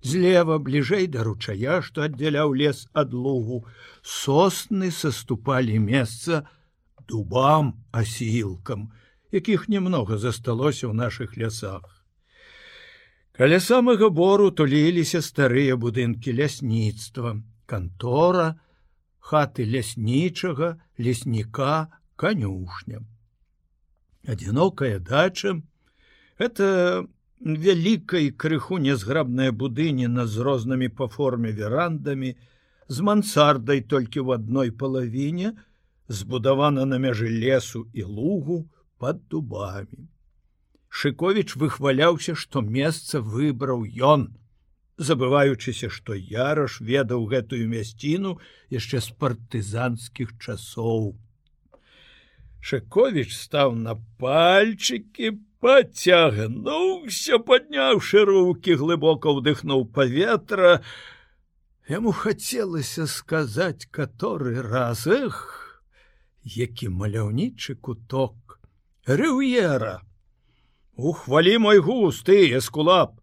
злева 0.01 0.57
бліжэй 0.63 1.07
да 1.13 1.25
ручая 1.27 1.81
што 1.85 2.05
аддзяляў 2.07 2.55
лес 2.61 2.85
ад 3.01 3.13
лугу 3.13 3.65
сосны 4.01 4.91
саступалі 4.95 5.77
месца 5.83 6.47
дубам 7.11 7.73
асілкам 7.91 8.89
якіх 9.35 9.67
немного 9.67 10.17
засталося 10.17 10.87
ў 10.87 10.93
наших 10.95 11.35
лясах 11.37 11.83
каля 13.35 13.59
самага 13.59 14.09
бору 14.09 14.49
туліліся 14.55 15.21
старыя 15.25 15.75
будынкі 15.75 16.33
лясніцтва 16.39 17.35
кантора 17.65 18.47
хаты 19.19 19.67
ляснічага 19.67 20.77
лесніка 20.97 21.91
канюшня 22.19 22.99
адзінокая 24.27 24.99
дача 24.99 25.55
это 26.45 26.67
вялікай 27.65 28.31
крыху 28.43 28.79
нязграбная 28.83 29.51
будыніна 29.63 30.25
з 30.27 30.45
рознымі 30.47 30.89
па 30.99 31.07
форме 31.13 31.51
верандамі 31.59 32.35
з 32.87 33.05
мансардай 33.09 33.79
толькі 33.93 34.19
ў 34.25 34.41
адной 34.41 34.73
палавіне 34.83 35.53
збудавана 36.19 36.85
на 36.89 36.99
мяжы 37.05 37.31
лесу 37.31 37.85
і 37.93 38.03
лугу 38.03 38.59
под 38.99 39.23
дубамі 39.31 40.03
шыковіч 40.89 41.55
выхваляўся 41.63 42.35
што 42.43 42.65
месца 42.79 43.23
выбраў 43.37 43.87
ён 44.11 44.27
забываючыся 45.09 45.87
што 45.95 46.19
яраш 46.35 46.81
ведаў 46.91 47.25
гэтую 47.31 47.63
мясціну 47.71 48.35
яшчэ 48.75 49.03
з 49.07 49.15
партызанскіх 49.23 50.35
часоў 50.43 51.13
шыковіч 52.61 53.29
стаў 53.35 53.75
на 53.75 53.95
пальчыкі 54.19 55.37
Пацягнуўся, 55.59 57.37
падняўшы 57.43 58.23
руки, 58.23 58.75
глыбока 58.79 59.33
ўдыхнуў 59.35 59.83
паветра. 59.91 60.79
Яму 61.91 62.13
хацелася 62.15 63.07
сказаць 63.11 63.89
каторы 63.91 64.63
раз 64.63 65.03
эх, 65.03 65.35
які 66.43 66.87
маляўнічы 66.95 67.75
куток, 67.75 68.59
Рыўера. 69.03 69.99
Ухвалі 70.95 71.57
мой 71.57 71.79
густ 71.83 72.27
ты, 72.29 72.55
эскулап. 72.55 73.19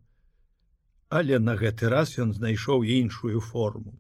Але 1.09 1.39
на 1.39 1.57
гэты 1.57 1.89
раз 1.89 2.19
ён 2.19 2.35
знайшоў 2.37 2.85
іншую 2.85 3.41
форму. 3.41 3.97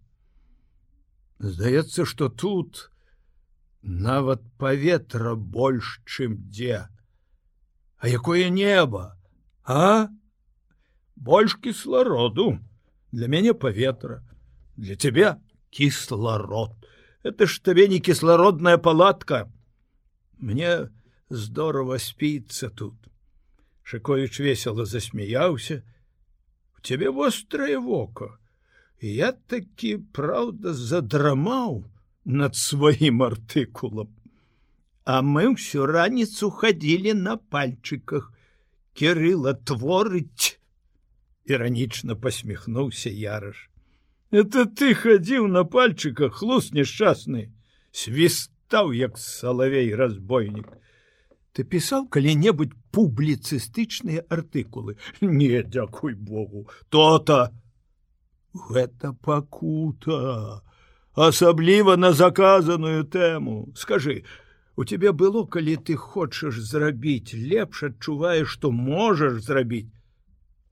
Здаецца, 1.39 2.05
што 2.05 2.29
тут 2.29 2.91
нават 3.83 4.43
паветра 4.59 5.35
больш, 5.35 6.01
чым 6.05 6.37
дзе. 6.51 6.89
А 7.99 8.09
якое 8.09 8.51
небо, 8.51 9.17
а? 9.65 10.09
Больш 11.17 11.57
кіслароду, 11.57 12.59
для 13.13 13.29
мяне 13.29 13.55
паветра, 13.55 14.23
для 14.77 14.97
тебя 14.97 15.41
кісларод. 15.71 16.73
Это 17.23 17.47
ж 17.47 17.63
табе 17.63 17.89
не 17.89 17.99
кіслародная 17.99 18.79
палатка, 18.79 19.51
мне 20.39 20.91
здорово 21.31 21.99
спіцца 21.99 22.71
тут 22.71 22.95
шыкович 23.83 24.39
весело 24.39 24.85
засмяяўся 24.85 25.83
у 26.77 26.81
тебе 26.81 27.11
вострае 27.11 27.79
вока 27.79 28.29
я 29.01 29.33
такі 29.33 29.97
праўда 30.19 30.75
задрамаў 30.75 31.85
над 32.27 32.59
сваім 32.59 33.23
артыкулам 33.27 34.13
а 35.07 35.23
мы 35.23 35.47
ўсю 35.55 35.87
раніцу 35.87 36.51
хадзілі 36.61 37.15
на 37.23 37.37
пальчыках 37.39 38.33
кирилла 38.99 39.55
творыць 39.55 40.59
іранічна 41.47 42.19
посміхнуўся 42.19 43.15
яраш 43.15 43.71
это 44.43 44.67
ты 44.67 44.95
хадзіў 45.03 45.47
на 45.59 45.63
пальчыках 45.77 46.43
хлус 46.43 46.73
несчастны 46.75 47.47
свістаў 47.95 48.91
як 48.99 49.23
салавей 49.23 49.95
разбойнік 49.95 50.75
ты 51.57 51.65
пісаў 51.65 52.11
калі-небудзь 52.13 52.77
публіцыстычныя 52.93 54.27
артыкулы 54.29 54.97
не 55.21 55.63
дзякуй 55.63 56.13
богу. 56.13 56.69
То-то. 56.89 57.53
Гэта 58.53 59.13
пакута 59.25 60.61
асабліва 61.17 61.97
на 61.97 62.13
заказаную 62.13 63.05
тэму 63.05 63.73
скажи 63.75 64.25
у 64.77 64.85
тебе 64.85 65.13
было 65.13 65.45
калі 65.45 65.77
ты 65.77 65.97
хочаш 65.97 66.61
зрабіць 66.73 67.35
лепш 67.35 67.83
адчуваеш 67.91 68.53
што 68.59 68.71
можаш 68.71 69.41
зрабіць 69.49 69.93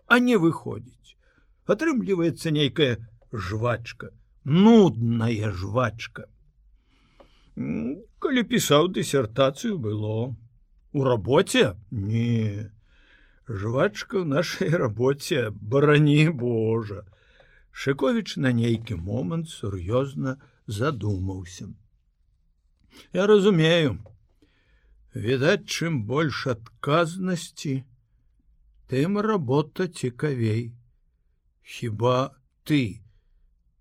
а 0.06 0.18
не 0.18 0.36
выходзіць 0.36 1.16
атрымліваецца 1.66 2.52
нейкая 2.52 2.92
жвачка 3.32 4.12
нудная 4.44 5.50
жвачка. 5.52 6.28
Калі 7.56 8.42
пісаў 8.44 8.88
дысертацыю 8.92 9.78
было. 9.78 10.36
У 10.92 11.04
работе? 11.04 11.74
Не. 11.90 12.70
Жвачка 13.48 14.24
нашай 14.24 14.68
работе 14.84 15.50
барані 15.50 16.28
Божа 16.28 17.04
шыкович 17.74 18.36
на 18.38 18.54
нейкі 18.54 18.94
момант 18.94 19.50
сур'ёзна 19.50 20.38
задумаўся. 20.66 21.68
Я 23.12 23.26
разумею. 23.26 23.98
Відаць 25.14 25.66
чым 25.66 26.06
больш 26.06 26.46
адказнасці 26.50 27.82
тым 28.90 29.18
работа 29.18 29.86
цікавей. 29.88 30.74
Хіба 31.62 32.34
ты 32.62 33.02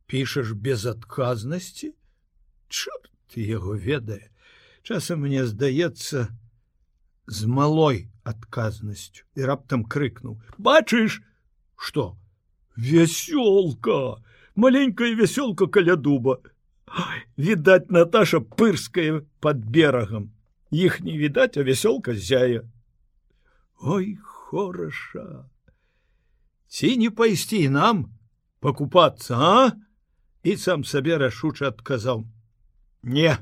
пішаш 0.10 0.54
без 0.58 0.86
адказнасці? 0.86 1.94
Чорт 2.70 3.38
яго 3.38 3.78
ведае. 3.78 4.30
Часам 4.82 5.22
мне 5.26 5.46
здаецца 5.46 6.34
з 7.28 7.46
малой 7.46 8.10
адказнасцю 8.24 9.26
і 9.36 9.46
раптам 9.46 9.86
крыкнуў. 9.86 10.42
Бачыш 10.58 11.22
что 11.76 12.18
вясёлка 12.76 14.24
маленькая 14.56 15.14
вясёлка 15.16 15.68
каля 15.68 15.96
дуба. 15.96 16.40
Відаць 17.38 17.90
Наташа 17.90 18.40
пырская 18.40 19.26
под 19.40 19.66
берагам 19.66 20.30
іх 20.74 21.02
не 21.02 21.18
відаць 21.18 21.58
а 21.58 21.64
вясёлка 21.64 22.14
зяе 22.14 22.62
ой 23.82 24.18
хораша 24.22 25.46
ці 26.68 26.98
не 26.98 27.10
пайсці 27.10 27.70
нам 27.70 28.14
покупацца 28.60 29.38
а? 29.38 29.72
І 30.44 30.58
сам 30.58 30.84
сабе 30.84 31.18
рашуча 31.18 31.70
адказаў. 31.72 32.26
Не. 33.04 33.38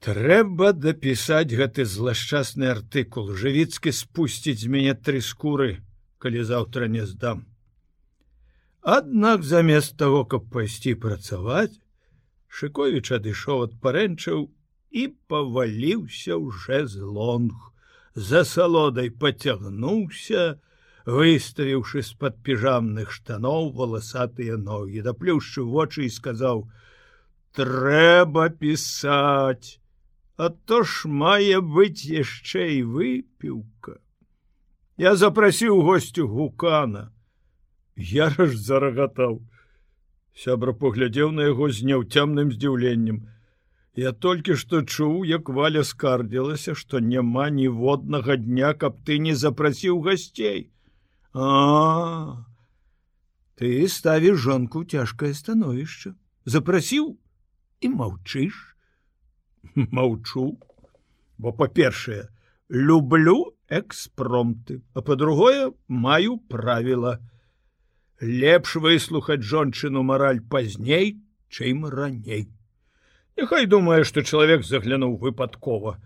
Трэба 0.00 0.72
дапісаць 0.72 1.52
гэты 1.52 1.84
злашчасны 1.84 2.70
артыкул. 2.72 3.34
Жывіцкі 3.36 3.92
спусціць 3.92 4.62
з 4.62 4.72
мяне 4.72 4.94
тры 4.96 5.20
скуры 5.20 5.84
калі 6.18 6.44
заўтра 6.50 6.88
не 6.94 7.06
здам 7.06 7.46
Аднак 8.82 9.42
замест 9.42 9.96
таго 10.02 10.24
каб 10.32 10.46
пайсці 10.54 10.94
працаваць 11.04 11.80
шыковіч 12.60 13.06
адышоў 13.18 13.64
ад 13.68 13.74
парэнчаў 13.86 14.46
і 15.00 15.02
паваліўся 15.32 16.38
ўжо 16.44 16.80
з 16.92 17.10
лонг 17.16 17.58
за 18.30 18.44
салодай 18.52 19.10
поцягнуўся 19.24 20.46
выставіўшы 21.18 22.04
з-пад 22.10 22.40
піжамных 22.46 23.12
штаноў 23.16 23.72
валасатыя 23.80 24.56
ногі 24.62 25.04
даплюшчы 25.10 25.66
вочы 25.74 26.06
і 26.06 26.14
сказаў 26.20 26.64
трэба 27.58 28.48
пісаць 28.62 29.78
а 30.38 30.48
то 30.48 30.82
ж 30.86 31.10
мае 31.20 31.58
быць 31.76 32.06
яшчэ 32.06 32.64
і 32.78 32.82
выпіўка. 32.94 33.98
Я 34.98 35.14
запрасіў 35.16 35.82
госцю 35.86 36.26
гукана. 36.28 37.08
Яраж 37.96 38.56
зарагатаў. 38.58 39.40
Сябра 40.34 40.74
поглядзеў 40.74 41.30
на 41.34 41.46
яго 41.50 41.70
з 41.70 41.86
няўцямным 41.86 42.50
здзіўленнем. 42.54 43.26
Я 43.98 44.12
толькі 44.12 44.54
што 44.54 44.82
чуў, 44.82 45.22
як 45.26 45.48
валя 45.50 45.82
скардзілася, 45.86 46.74
што 46.74 46.98
няма 47.02 47.50
ніводнага 47.50 48.36
дня, 48.36 48.74
каб 48.74 48.98
ты 49.06 49.18
не 49.18 49.34
запрасіў 49.34 50.02
гасцей. 50.02 50.70
А 51.34 52.42
ты 53.58 53.86
ставіш 53.86 54.38
жонку 54.38 54.84
цяжкае 54.84 55.34
становішча, 55.34 56.14
запрасіў 56.46 57.18
і 57.80 57.88
маўчыш 57.94 58.54
маўчу 59.74 60.58
бо 61.38 61.52
па-першае 61.52 62.28
люблю 62.68 63.54
экспромты 63.68 64.82
а 64.94 65.02
по-другое 65.02 65.72
маю 65.88 66.38
правіла 66.52 67.18
лепш 68.20 68.76
выслухаць 68.76 69.42
жончыну 69.42 70.02
мараль 70.02 70.40
пазней 70.40 71.18
чым 71.48 71.86
раней 71.86 72.48
Няхай 73.38 73.66
думае 73.70 74.02
што 74.02 74.22
чалавек 74.26 74.64
заглянуў 74.66 75.18
выпадкова 75.22 75.98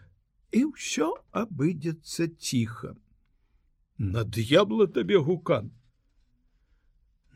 і 0.52 0.66
ўсё 0.72 1.08
абыдзецца 1.42 2.28
ціха 2.36 2.92
на 4.02 4.24
д'ябла 4.24 4.86
табе 4.86 5.18
гукан. 5.18 5.70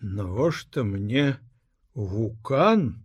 Навошта 0.01 0.85
мне 0.85 1.39
гукан. 1.95 3.05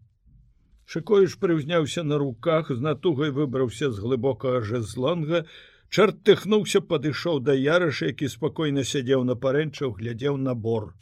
Шкоіш 0.85 1.37
прыўзняўся 1.39 2.03
на 2.03 2.17
руках 2.17 2.71
з 2.71 2.81
натугай 2.83 3.31
выбраўся 3.31 3.91
з 3.91 4.01
глыбокага 4.03 4.59
жезлонга, 4.59 5.45
чартыхнуўся, 5.91 6.81
падышоў 6.91 7.41
да 7.47 7.55
ярыша, 7.57 8.11
які 8.13 8.31
спакойна 8.31 8.83
сядзеў 8.91 9.25
на 9.27 9.35
парэнчаў, 9.35 9.91
глядзеў 9.99 10.37
на 10.47 10.55
бор. 10.55 10.93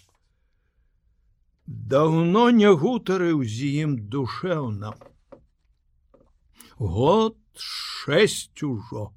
Даўно 1.94 2.50
не 2.62 2.74
гутарыў 2.84 3.46
з 3.46 3.70
ім 3.86 3.96
душэўна. 4.10 4.96
Год 6.80 7.38
шэсць 7.70 8.64
ужо. 8.66 9.10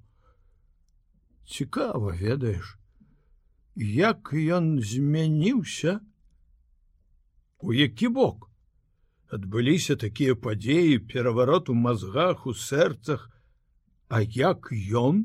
Цікава 1.48 2.12
ведаеш, 2.20 2.76
як 3.76 4.32
ён 4.32 4.80
змяніўся, 4.84 6.00
у 7.62 7.72
які 7.72 8.08
бок 8.08 8.48
адбыліся 9.32 9.96
такія 9.96 10.34
падзеі 10.36 10.98
пераварот 11.12 11.70
у 11.72 11.76
мазгах 11.82 12.46
у 12.50 12.52
сэрцах 12.52 13.30
а 14.12 14.20
як 14.20 14.68
ён 15.02 15.22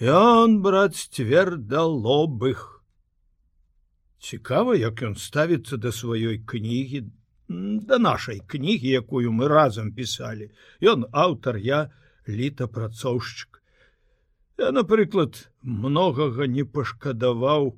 ён 0.00 0.60
брат 0.62 0.94
цвердалобых 0.96 2.82
цікава 4.22 4.76
як 4.76 5.02
ён 5.02 5.18
ставіцца 5.18 5.76
да 5.76 5.92
сваёй 5.92 6.38
кнігі 6.46 7.04
да 7.48 7.98
нашай 7.98 8.40
кнігі 8.46 8.88
якую 9.02 9.32
мы 9.32 9.48
разам 9.48 9.92
пісалі 9.92 10.48
ён 10.80 11.04
аўтар 11.12 11.56
я 11.56 11.90
літапрацоўшчык 12.28 13.60
я 14.58 14.72
напрыклад 14.72 15.50
многага 15.62 16.46
не 16.46 16.64
пашкадаваў 16.64 17.76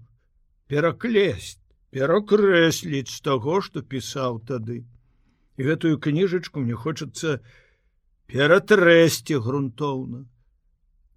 пераклесть 0.68 1.64
перакрэсліць 1.94 3.14
з 3.14 3.20
таго, 3.22 3.60
што 3.62 3.82
пісаў 3.94 4.40
тады. 4.50 4.82
Гэтую 5.54 5.98
кніжачку 6.02 6.62
мне 6.64 6.74
хочацца 6.74 7.38
ператрэсці 8.26 9.38
грунтоўна. 9.44 10.24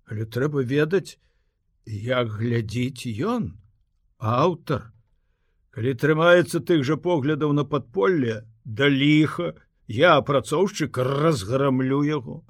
Але 0.08 0.26
трэба 0.26 0.63
ведаць, 0.63 1.20
як 1.86 2.32
глядзіць 2.39 3.12
ён, 3.36 3.50
аўтар. 4.17 4.91
Калі 5.76 5.93
трымаецца 5.93 6.63
тых 6.67 6.84
жа 6.88 6.98
поглядаў 6.98 7.52
на 7.54 7.63
падполле, 7.63 8.41
да 8.63 8.88
ліха, 8.88 9.54
я 9.88 10.15
апрацоўшчык 10.17 10.98
разграмлю 10.98 12.04
яго. 12.08 12.43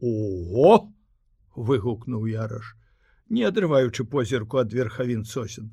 Ого!— 0.00 0.92
выгукнуў 1.56 2.26
яраш, 2.26 2.74
не 3.28 3.44
адрываючы 3.44 4.04
позірку 4.04 4.58
ад 4.62 4.72
верхавін 4.72 5.24
сосен. 5.24 5.70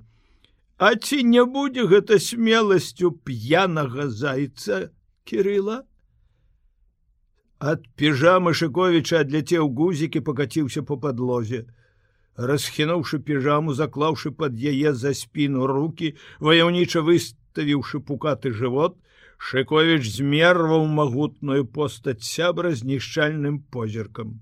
А 0.77 0.95
ці 0.95 1.23
не 1.23 1.43
будзе 1.43 1.85
гэта 1.91 2.19
смеласцю 2.23 3.11
п'янага 3.11 4.07
зайца 4.07 4.91
кирилла 5.23 5.83
ад 7.59 7.83
піжамы 7.99 8.53
шыковіча 8.55 9.19
адляцеў 9.25 9.67
гузікі 9.79 10.23
пакаціўся 10.27 10.83
по 10.89 10.95
падлозе 11.05 11.65
расхінуўшы 12.51 13.19
піжаму 13.29 13.75
заклаўшы 13.75 14.31
под 14.31 14.55
яе 14.71 14.93
за 14.95 15.11
спіну 15.21 15.67
руки 15.67 16.15
ваяўніча 16.39 17.03
выставіўшы 17.03 17.99
пукаты 18.11 18.53
жывот 18.61 18.95
шыковіч 19.49 20.07
змерваў 20.13 20.87
магутную 21.01 21.65
постаць 21.79 22.23
сябра 22.29 22.71
з 22.71 22.87
нішчальным 22.93 23.59
позіркам 23.75 24.39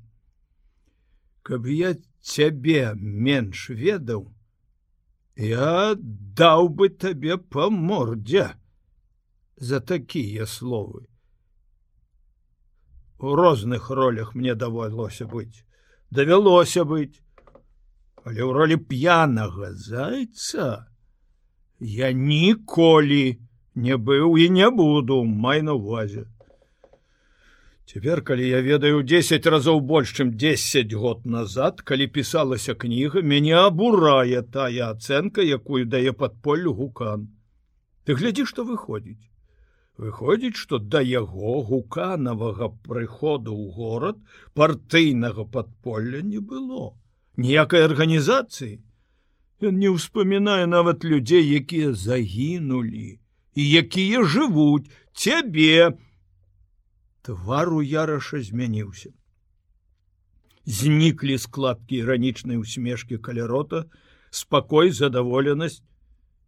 каб 1.41 1.67
я 1.73 1.95
цябе 2.21 2.93
менш 3.01 3.67
ведаў 3.81 4.29
я 5.49 5.97
даў 6.37 6.69
бы 6.69 6.93
табе 6.93 7.41
па 7.57 7.69
мордзе 7.73 8.49
за 9.57 9.81
такія 9.81 10.45
словы 10.45 11.07
у 13.19 13.35
розных 13.35 13.89
ролях 13.89 14.35
мне 14.35 14.55
даводилося 14.55 15.25
быць 15.25 15.63
давялося 16.11 16.85
быць 16.85 17.17
але 18.23 18.41
ў 18.43 18.51
ролі 18.59 18.77
п'янага 18.77 19.73
зайца 19.73 20.87
я 21.79 22.11
ніколі 22.13 23.37
не 23.75 23.97
быў 23.97 24.37
і 24.37 24.49
не 24.49 24.69
буду 24.69 25.23
май 25.23 25.61
на 25.61 25.77
увазе 25.77 26.27
Цяпер 27.87 28.19
калі 28.21 28.47
я 28.47 28.59
ведаю 28.59 28.99
10 29.01 29.45
разоў 29.47 29.77
больш 29.79 30.11
чым 30.11 30.31
10 30.35 30.93
год 30.93 31.25
назад 31.25 31.79
калі 31.81 32.07
пісалася 32.17 32.75
кніга 32.75 33.21
мяне 33.23 33.53
абурае 33.55 34.41
тая 34.55 34.89
ацэнка 34.91 35.39
якую 35.41 35.85
дае 35.87 36.11
падполлю 36.11 36.73
гукан. 36.75 37.23
Ты 38.03 38.19
глядзі 38.19 38.43
што 38.51 38.67
выходзіць 38.67 39.26
Выходзіць, 39.97 40.55
што 40.61 40.77
да 40.77 41.01
яго 41.01 41.61
гуканавага 41.67 42.69
прыходу 42.85 43.53
ў 43.57 43.65
горад 43.77 44.19
партыйнага 44.53 45.45
падполля 45.55 46.21
не 46.21 46.37
было. 46.37 46.93
Ніякай 47.37 47.85
арганізацыі. 47.89 48.77
Ён 49.57 49.81
не 49.81 49.89
ўспамінае 49.89 50.69
нават 50.69 51.01
людзей, 51.01 51.49
якія 51.61 51.93
загінулі 51.97 53.17
і 53.57 53.63
якія 53.81 54.21
жывуць 54.21 54.85
цябе. 55.17 55.97
Твару 57.25 57.81
яраша 57.81 58.45
змяніўся. 58.45 59.09
Зніклі 60.69 61.41
складкі 61.41 62.05
іранічнай 62.05 62.61
усмешкі 62.61 63.17
калярота, 63.17 63.89
спакой 64.29 64.93
задаволенасць, 64.93 65.81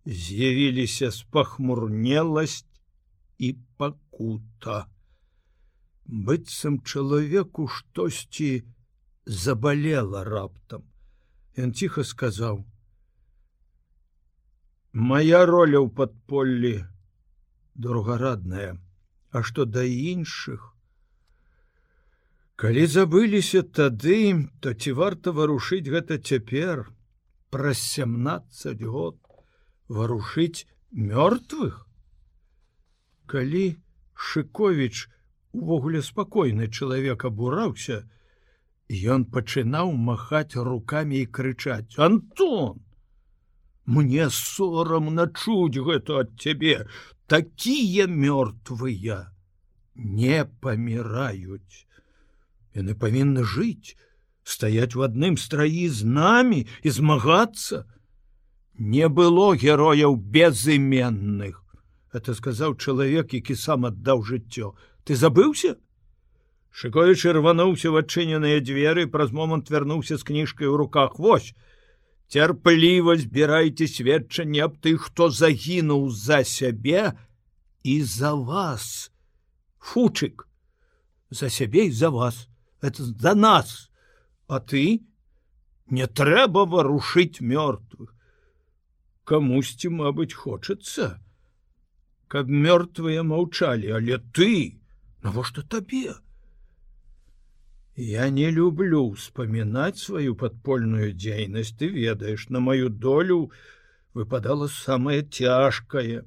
з'явіліся 0.06 1.10
спахмурнеласць 1.10 2.69
і 3.40 3.50
пакута. 3.78 4.88
Быццам 6.06 6.82
чалавеку 6.84 7.68
штосьці 7.68 8.52
забалела 9.26 10.24
раптам. 10.28 10.84
Ён 11.56 11.74
ціха 11.74 12.04
сказаў: 12.04 12.62
«Мая 15.10 15.42
роля 15.46 15.80
ў 15.82 15.90
падполлі 15.90 16.86
другарадная, 17.76 18.78
А 19.32 19.44
што 19.44 19.66
да 19.66 19.84
іншых? 19.86 20.74
Калі 22.60 22.86
забыліся 22.90 23.62
тады, 23.62 24.50
то 24.60 24.74
ці 24.74 24.92
варта 24.98 25.32
варушыць 25.32 25.86
гэта 25.86 26.18
цяпер 26.18 26.90
праз 27.54 27.78
17 27.94 28.82
год 28.84 29.22
варушыць 29.88 30.66
мёртвых? 30.92 31.86
Калі 33.34 33.64
шыковіч 34.28 35.08
увогуле 35.62 36.04
спакойны 36.10 36.70
чалавек 36.70 37.26
абураўся 37.32 38.04
ён 39.16 39.26
пачынаў 39.34 39.96
махаць 40.12 40.60
руками 40.70 41.24
і 41.24 41.32
крычаць 41.40 41.98
антон 42.10 42.86
мне 43.98 44.30
сорамна 44.44 45.28
чуць 45.34 45.84
гэта 45.90 46.24
ад 46.26 46.38
цябе 46.46 46.78
такія 47.30 48.06
мёртвыя 48.22 49.20
не 50.00 50.46
паміраюць. 50.46 51.86
Яны 52.74 52.96
павінны 52.96 53.44
жыць 53.44 53.96
стаять 54.44 54.96
в 54.96 55.04
адным 55.04 55.38
страі 55.38 55.88
з 55.90 56.06
намі 56.06 56.66
і 56.84 56.90
змагацца. 56.90 57.86
Не 58.80 59.10
было 59.10 59.56
герояў 59.56 60.16
безыменных 60.16 61.59
это 62.14 62.34
сказаў 62.34 62.76
чалавек 62.78 63.34
які 63.34 63.56
сам 63.56 63.86
аддаў 63.86 64.24
жыццё. 64.26 64.74
Ты 65.06 65.16
забыўся 65.16 65.78
шыкоіч 66.72 67.26
рвануўся 67.34 67.92
в 67.92 68.00
адчыненыя 68.02 68.62
дзверы 68.62 69.06
праз 69.08 69.32
момант 69.32 69.70
вярнуўся 69.70 70.18
з 70.18 70.24
кніжкай 70.24 70.68
у 70.68 70.78
руках. 70.78 71.20
Вось 71.20 71.54
цярпліва 72.30 73.18
збірайце 73.18 73.88
сведчанне 73.88 74.66
аб 74.66 74.78
тых 74.82 75.10
хто 75.10 75.30
загінуў 75.30 76.10
за 76.10 76.44
сябе 76.44 77.14
і 77.84 78.02
за 78.04 78.34
вас. 78.34 79.12
Фучык 79.80 80.46
за 81.30 81.50
сябе 81.50 81.86
і 81.90 81.92
за 81.92 82.10
вас. 82.10 82.48
Это 82.82 83.04
за 83.04 83.36
нас. 83.36 83.90
А 84.48 84.60
ты 84.60 85.02
не 85.90 86.06
трэба 86.08 86.66
варушыць 86.66 87.42
мёртвых. 87.42 88.14
Камусьці 89.26 89.90
мабыць 89.94 90.34
хочацца 90.34 91.22
каб 92.30 92.50
мёртвыя 92.64 93.26
маўчалі, 93.26 93.92
але 94.00 94.22
ты 94.38 94.80
навошта 95.26 95.64
табе? 95.76 96.14
Я 98.00 98.30
не 98.30 98.50
люблю 98.50 99.12
вспоминать 99.12 99.98
сваю 99.98 100.36
падпольную 100.36 101.12
дзейнасць, 101.14 101.76
ты 101.80 101.90
ведаеш, 101.90 102.48
на 102.50 102.62
маю 102.62 102.90
долю 102.90 103.52
выпадала 104.14 104.68
самое 104.68 105.24
цяжкае. 105.24 106.24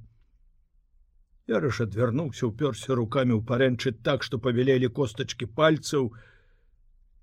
Ярыш 1.47 1.81
адвярнуўся, 1.87 2.47
уперся 2.47 2.95
руками 2.99 3.33
ў 3.33 3.47
парэнчы 3.47 3.93
так, 3.93 4.27
што 4.27 4.39
павялелі 4.39 4.91
костачки 4.99 5.47
пальцаў 5.47 6.13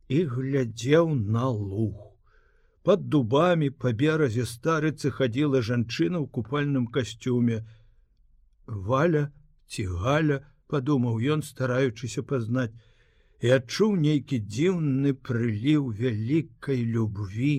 і 0.08 0.24
глядзеў 0.34 1.14
на 1.14 1.48
луг. 1.50 2.10
Под 2.84 3.10
дубами 3.10 3.70
по 3.70 3.92
беразе 3.94 4.48
старыцы 4.50 5.12
хадзіла 5.12 5.62
жанчына 5.62 6.24
ў 6.24 6.28
купальным 6.28 6.88
касцюме, 6.88 7.68
валя 8.90 9.26
ці 9.68 9.86
галя 10.04 10.40
подумаў 10.68 11.20
ён 11.36 11.42
стараючыся 11.46 12.24
пазнаць 12.32 12.74
і 13.42 13.52
адчуў 13.56 13.96
нейкі 14.06 14.40
дзіўны 14.46 15.14
прыліў 15.28 15.90
вялікай 16.02 16.84
любві 16.96 17.54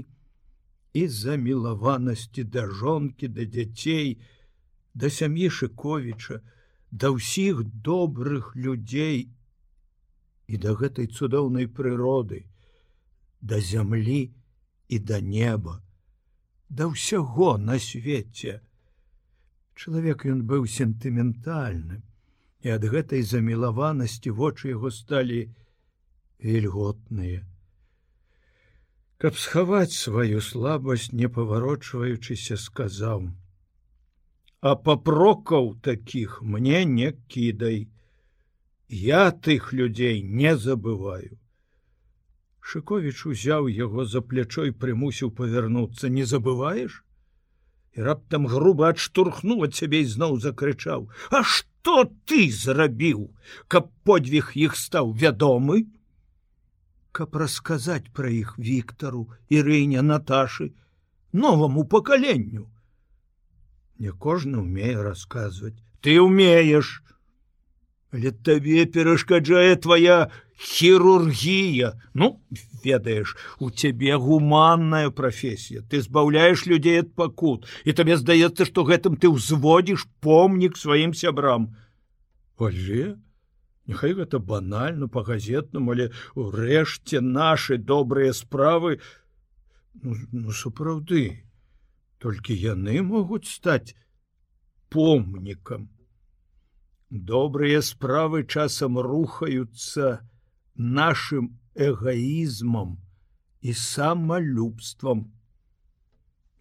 і 1.00 1.02
замілаванасці 1.16 2.44
да 2.56 2.66
жонкі 2.80 3.30
да 3.36 3.46
дзяцей 3.56 4.08
да 4.94 5.10
сям'і 5.18 5.50
шыковіча 5.58 6.40
да 6.90 7.10
ўсіх 7.16 7.62
добрых 7.90 8.54
людзей 8.56 9.30
і 10.50 10.58
да 10.64 10.74
гэтай 10.78 11.06
цудоўнай 11.06 11.70
прыроды 11.80 12.42
да 13.40 13.60
зямлі 13.72 14.22
і 14.88 14.98
да 15.10 15.20
неба 15.20 15.78
да 16.68 16.90
ўсяго 16.90 17.54
на 17.58 17.78
свеце 17.78 18.58
Чалавек 19.80 20.26
ён 20.28 20.40
быў 20.48 20.66
сентыментальным, 20.68 22.02
і 22.60 22.72
ад 22.76 22.82
гэтай 22.94 23.22
замілаванасці 23.24 24.32
вочы 24.40 24.74
яго 24.74 24.90
сталі 24.92 25.38
вільготныя. 26.44 27.46
Каб 29.16 29.40
схаваць 29.40 29.96
сваю 29.96 30.44
слабасць, 30.44 31.08
не 31.16 31.32
паварочваючыся, 31.32 32.60
сказаў: 32.60 33.32
«А 34.68 34.76
папрокаў 34.76 35.74
такіх 35.80 36.42
мне 36.42 36.84
не 36.84 37.12
кідай. 37.32 37.88
Я 38.88 39.30
тых 39.32 39.72
людзей 39.72 40.20
не 40.20 40.56
забываю. 40.56 41.40
Шыковіч 42.60 43.24
узяў 43.32 43.72
яго 43.72 44.04
за 44.04 44.20
плячой 44.20 44.72
прымусіў 44.72 45.32
павярнуцца, 45.40 46.12
не 46.12 46.28
забываеш? 46.28 47.04
І 47.96 48.06
раптам 48.06 48.46
груба 48.50 48.90
адштурхнуў 48.94 49.66
ад 49.66 49.74
цябе 49.74 50.02
зноў 50.06 50.38
закрычаў: 50.44 51.08
«А 51.36 51.42
што 51.42 52.04
ты 52.24 52.50
зрабіў, 52.50 53.30
каб 53.68 53.90
подвіг 54.04 54.52
іх 54.54 54.76
стаў 54.76 55.12
вядомы? 55.12 55.86
Каб 57.12 57.34
расказаць 57.34 58.12
пра 58.14 58.30
іх 58.30 58.54
Віктару, 58.58 59.26
Ірыня 59.50 60.02
Наташы, 60.02 60.70
новаму 61.32 61.84
пакаленню. 61.84 62.70
Не 63.98 64.12
кожны 64.12 64.58
умее 64.62 65.02
расказваць, 65.02 65.76
ты 66.00 66.20
умееш, 66.20 67.02
Але 68.10 68.32
табе 68.46 68.86
перашкаджае 68.90 69.76
твоя 69.76 70.30
хірургія 70.60 71.94
ну 72.12 72.40
ведаеш 72.84 73.36
у 73.58 73.70
цябе 73.70 74.16
гуманная 74.16 75.08
прафесія 75.10 75.80
ты 75.88 76.02
збаўляеш 76.04 76.66
людзей 76.68 77.00
ад 77.04 77.14
пакут 77.16 77.64
і 77.84 77.96
табе 77.96 78.20
здаецца 78.20 78.68
што 78.68 78.84
гэтым 78.84 79.16
ты 79.16 79.32
ўзводзіш 79.32 80.04
помнік 80.20 80.76
сваім 80.76 81.16
сябрам 81.16 81.72
Ольже 82.60 83.16
Няхай 83.90 84.12
гэта 84.14 84.38
банальна 84.38 85.08
па-газетнаму, 85.10 85.90
але 85.96 86.04
ўрэшце 86.38 87.18
нашы 87.18 87.74
добрыя 87.74 88.30
справы. 88.30 89.00
Ну, 89.98 90.14
ну, 90.30 90.54
сапраўды, 90.54 91.42
толькі 92.22 92.54
яны 92.54 93.02
могуць 93.02 93.50
стаць 93.50 93.96
помнікам. 94.94 95.88
Добрыя 97.10 97.82
справы 97.82 98.44
часам 98.46 99.00
рухаюцца 99.02 100.22
нашим 100.80 101.58
эгоізмам 101.76 102.96
і 103.60 103.74
самалюбствам. 103.74 105.28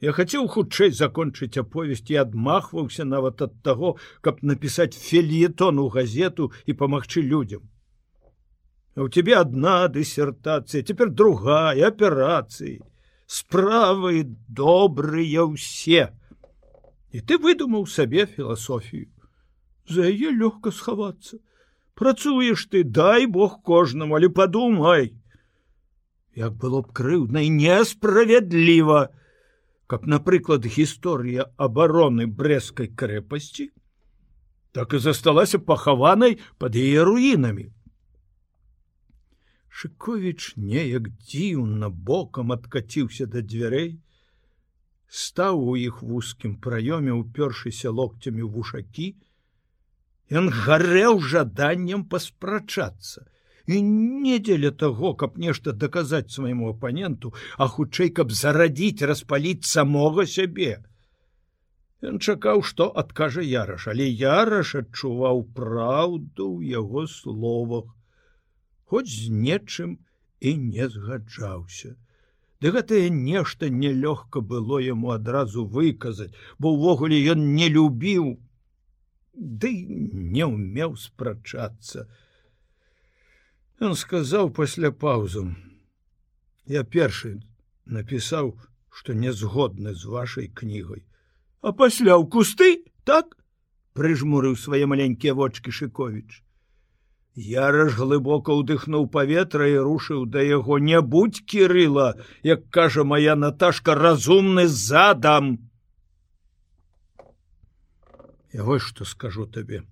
Я 0.03 0.11
хацеў 0.15 0.47
хутчэй 0.51 0.91
закончыць 0.95 1.59
аповесць 1.59 2.11
і 2.11 2.19
адмахваўся 2.23 3.07
нават 3.07 3.41
ад 3.47 3.55
таго, 3.63 3.95
каб 4.21 4.43
напісаць 4.43 4.95
фельетон 4.95 5.79
у 5.79 5.87
газету 5.87 6.51
і 6.65 6.75
памагчы 6.75 7.23
людям. 7.23 7.67
А 8.95 9.03
у 9.03 9.09
тебе 9.09 9.35
одна 9.39 9.87
дысертацыя, 9.87 10.83
цяпер 10.83 11.11
другая 11.11 11.87
аперацыі, 11.87 12.79
справы 13.27 14.23
добрыя 14.47 15.47
ўсе. 15.47 16.11
І 17.11 17.23
ты 17.23 17.39
выдумаў 17.39 17.87
сабе 17.87 18.25
філасофію. 18.25 19.07
За 19.87 20.07
яе 20.11 20.31
лёгка 20.35 20.71
схавацца. 20.71 21.39
Працуеш 21.99 22.65
ты, 22.71 22.83
дай 22.83 23.25
Бог 23.27 23.61
кожнаму, 23.61 24.15
але 24.15 24.29
падумай. 24.29 25.13
Як 26.35 26.55
было 26.55 26.81
б 26.81 26.93
крыўдна 26.95 27.43
і 27.43 27.49
несправядліва, 27.55 29.09
каб 29.89 30.05
напрыклад 30.05 30.67
гісторыя 30.69 31.49
абароны 31.65 32.29
брэскай 32.39 32.89
крэпасці 33.01 33.71
так 34.77 34.93
і 34.93 34.99
засталася 35.05 35.59
пахаванай 35.69 36.35
под 36.61 36.77
яе 36.81 37.05
руінамі 37.09 37.65
шыковіч 39.81 40.53
неяк 40.67 41.09
дзіўна 41.31 41.89
бокам 42.11 42.53
адкаціўся 42.57 43.25
да 43.33 43.41
дзвярэй 43.41 43.89
стаў 45.23 45.65
у 45.71 45.73
іх 45.81 46.03
вузкім 46.11 46.53
праёме 46.67 47.17
упёршыся 47.17 47.89
локцямі 48.01 48.45
вушакі 48.57 49.09
ён 50.29 50.49
гарэў 50.53 51.19
жаданнем 51.33 52.05
паспрачацца 52.05 53.25
і 53.69 53.81
не 53.85 54.39
дзеля 54.41 54.71
таго, 54.71 55.13
каб 55.13 55.37
нешта 55.37 55.73
даказаць 55.73 56.33
свайму 56.33 56.69
апаненту, 56.73 57.33
а 57.57 57.67
хутчэй, 57.67 58.09
каб 58.09 58.31
зарадзіць 58.33 59.05
распаліць 59.05 59.69
самога 59.69 60.25
сябе. 60.25 60.81
Ён 62.01 62.17
чакаў, 62.17 62.63
што 62.63 62.89
адкажа 63.01 63.45
яраш, 63.45 63.87
але 63.93 64.09
яраш 64.09 64.73
адчуваў 64.81 65.43
праўду 65.53 66.49
ў 66.57 66.73
яго 66.81 67.05
словах, 67.13 67.89
хоць 68.89 69.11
з 69.13 69.29
нечым 69.29 69.97
і 70.39 70.55
не 70.57 70.89
згаджаўся. 70.89 71.93
Ды 72.59 72.71
гэтае 72.75 73.09
нешта 73.09 73.69
нелёгка 73.69 74.41
было 74.41 74.79
яму 74.83 75.11
адразу 75.15 75.65
выказаць, 75.65 76.33
бо 76.57 76.73
ўвогуле 76.75 77.19
ён 77.35 77.45
не 77.55 77.69
любіў, 77.69 78.39
ды 79.39 79.71
не 79.87 80.43
ўмеў 80.43 80.95
спрачацца. 80.99 82.07
Ён 83.79 83.95
сказаў 83.95 84.51
пасля 84.51 84.91
паўзу: 84.91 85.47
Я 86.67 86.83
першы 86.83 87.39
напісаў, 87.85 88.59
што 88.91 89.13
не 89.13 89.31
згодны 89.31 89.95
з 89.95 90.05
вашай 90.05 90.51
кнігай. 90.51 91.05
А 91.61 91.71
пасля 91.71 92.19
ў 92.19 92.27
кусты 92.27 92.83
так 93.07 93.39
прыжмурыў 93.95 94.59
свае 94.59 94.85
маленькія 94.85 95.33
вочки 95.33 95.71
шыковіч. 95.71 96.43
Яраш 97.39 97.95
глыбока 97.95 98.51
ўдыхнуў 98.51 99.07
паветра 99.07 99.67
і 99.71 99.79
рушыў 99.87 100.25
да 100.27 100.43
яго 100.43 100.79
не 100.83 100.99
будь 100.99 101.39
кірыла, 101.47 102.19
як 102.43 102.67
кажа 102.69 103.03
моя 103.03 103.35
Наташка 103.35 103.95
разумны 103.95 104.67
задам. 104.67 105.68
Я 108.53 108.63
вось 108.63 108.81
што 108.81 109.05
скажу 109.05 109.45
табе. 109.45 109.83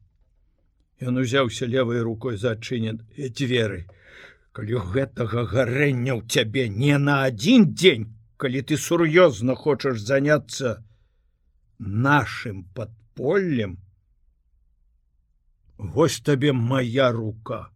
Ён 1.00 1.17
узяўся 1.22 1.65
левой 1.65 2.02
рукой 2.02 2.38
за 2.38 2.58
адчынен 2.58 3.04
дзверы. 3.15 3.86
Калі 4.52 4.82
гэтага 4.93 5.46
гарэння 5.46 6.17
ў 6.17 6.26
цябе 6.26 6.67
не 6.70 6.98
на 6.98 7.22
адзін 7.30 7.74
дзень, 7.74 8.08
калі 8.38 8.62
ты 8.62 8.78
сур'ёзна 8.78 9.54
хочаш 9.54 10.02
заняцца 10.02 10.82
нашим 11.78 12.63
подполлем, 12.74 13.78
Вось 15.78 16.20
табе 16.20 16.54
моя 16.54 17.12
рука. 17.12 17.70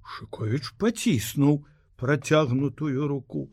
Шковіч 0.00 0.72
паціснуў 0.80 1.66
працягнутую 2.00 3.06
руку. 3.06 3.52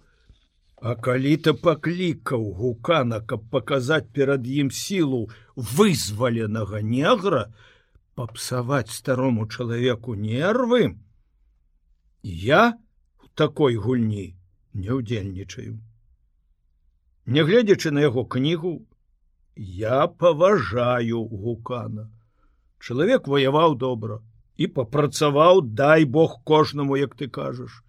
А 0.78 0.94
калі 0.94 1.34
ты 1.42 1.54
паклікаў 1.58 2.44
гукана, 2.54 3.18
каб 3.26 3.50
паказаць 3.50 4.14
перад 4.14 4.46
ім 4.46 4.70
сілу 4.70 5.26
вызваленага 5.56 6.82
негра, 6.86 7.50
папсаваць 8.14 8.94
старому 8.94 9.48
чалавеку 9.48 10.14
нервы, 10.14 10.98
я 12.22 12.78
в 13.18 13.30
такой 13.34 13.76
гульні 13.76 14.36
не 14.74 14.92
ўдзельнічаю. 14.94 15.82
Нягледзячы 17.26 17.90
на 17.92 18.06
яго 18.06 18.26
кнігу, 18.26 18.86
я 19.58 20.06
паважаю 20.08 21.26
гукана. 21.26 22.06
Чалавек 22.78 23.28
ваяваў 23.28 23.76
добра 23.76 24.22
і 24.58 24.70
папрацаваў, 24.78 25.62
дай 25.62 26.06
Бог 26.06 26.38
кожнаму, 26.46 26.98
як 26.98 27.18
ты 27.18 27.28
кажаш. 27.28 27.82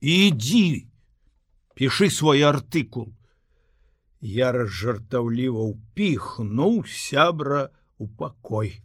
Ідзі, 0.00 0.86
пішы 1.74 2.10
свой 2.10 2.44
артыкул. 2.46 3.10
Я 4.20 4.52
разжартаўліва 4.54 5.66
ўпіхнуў 5.72 6.84
сябра 6.86 7.68
у 7.98 8.06
пакой. 8.06 8.78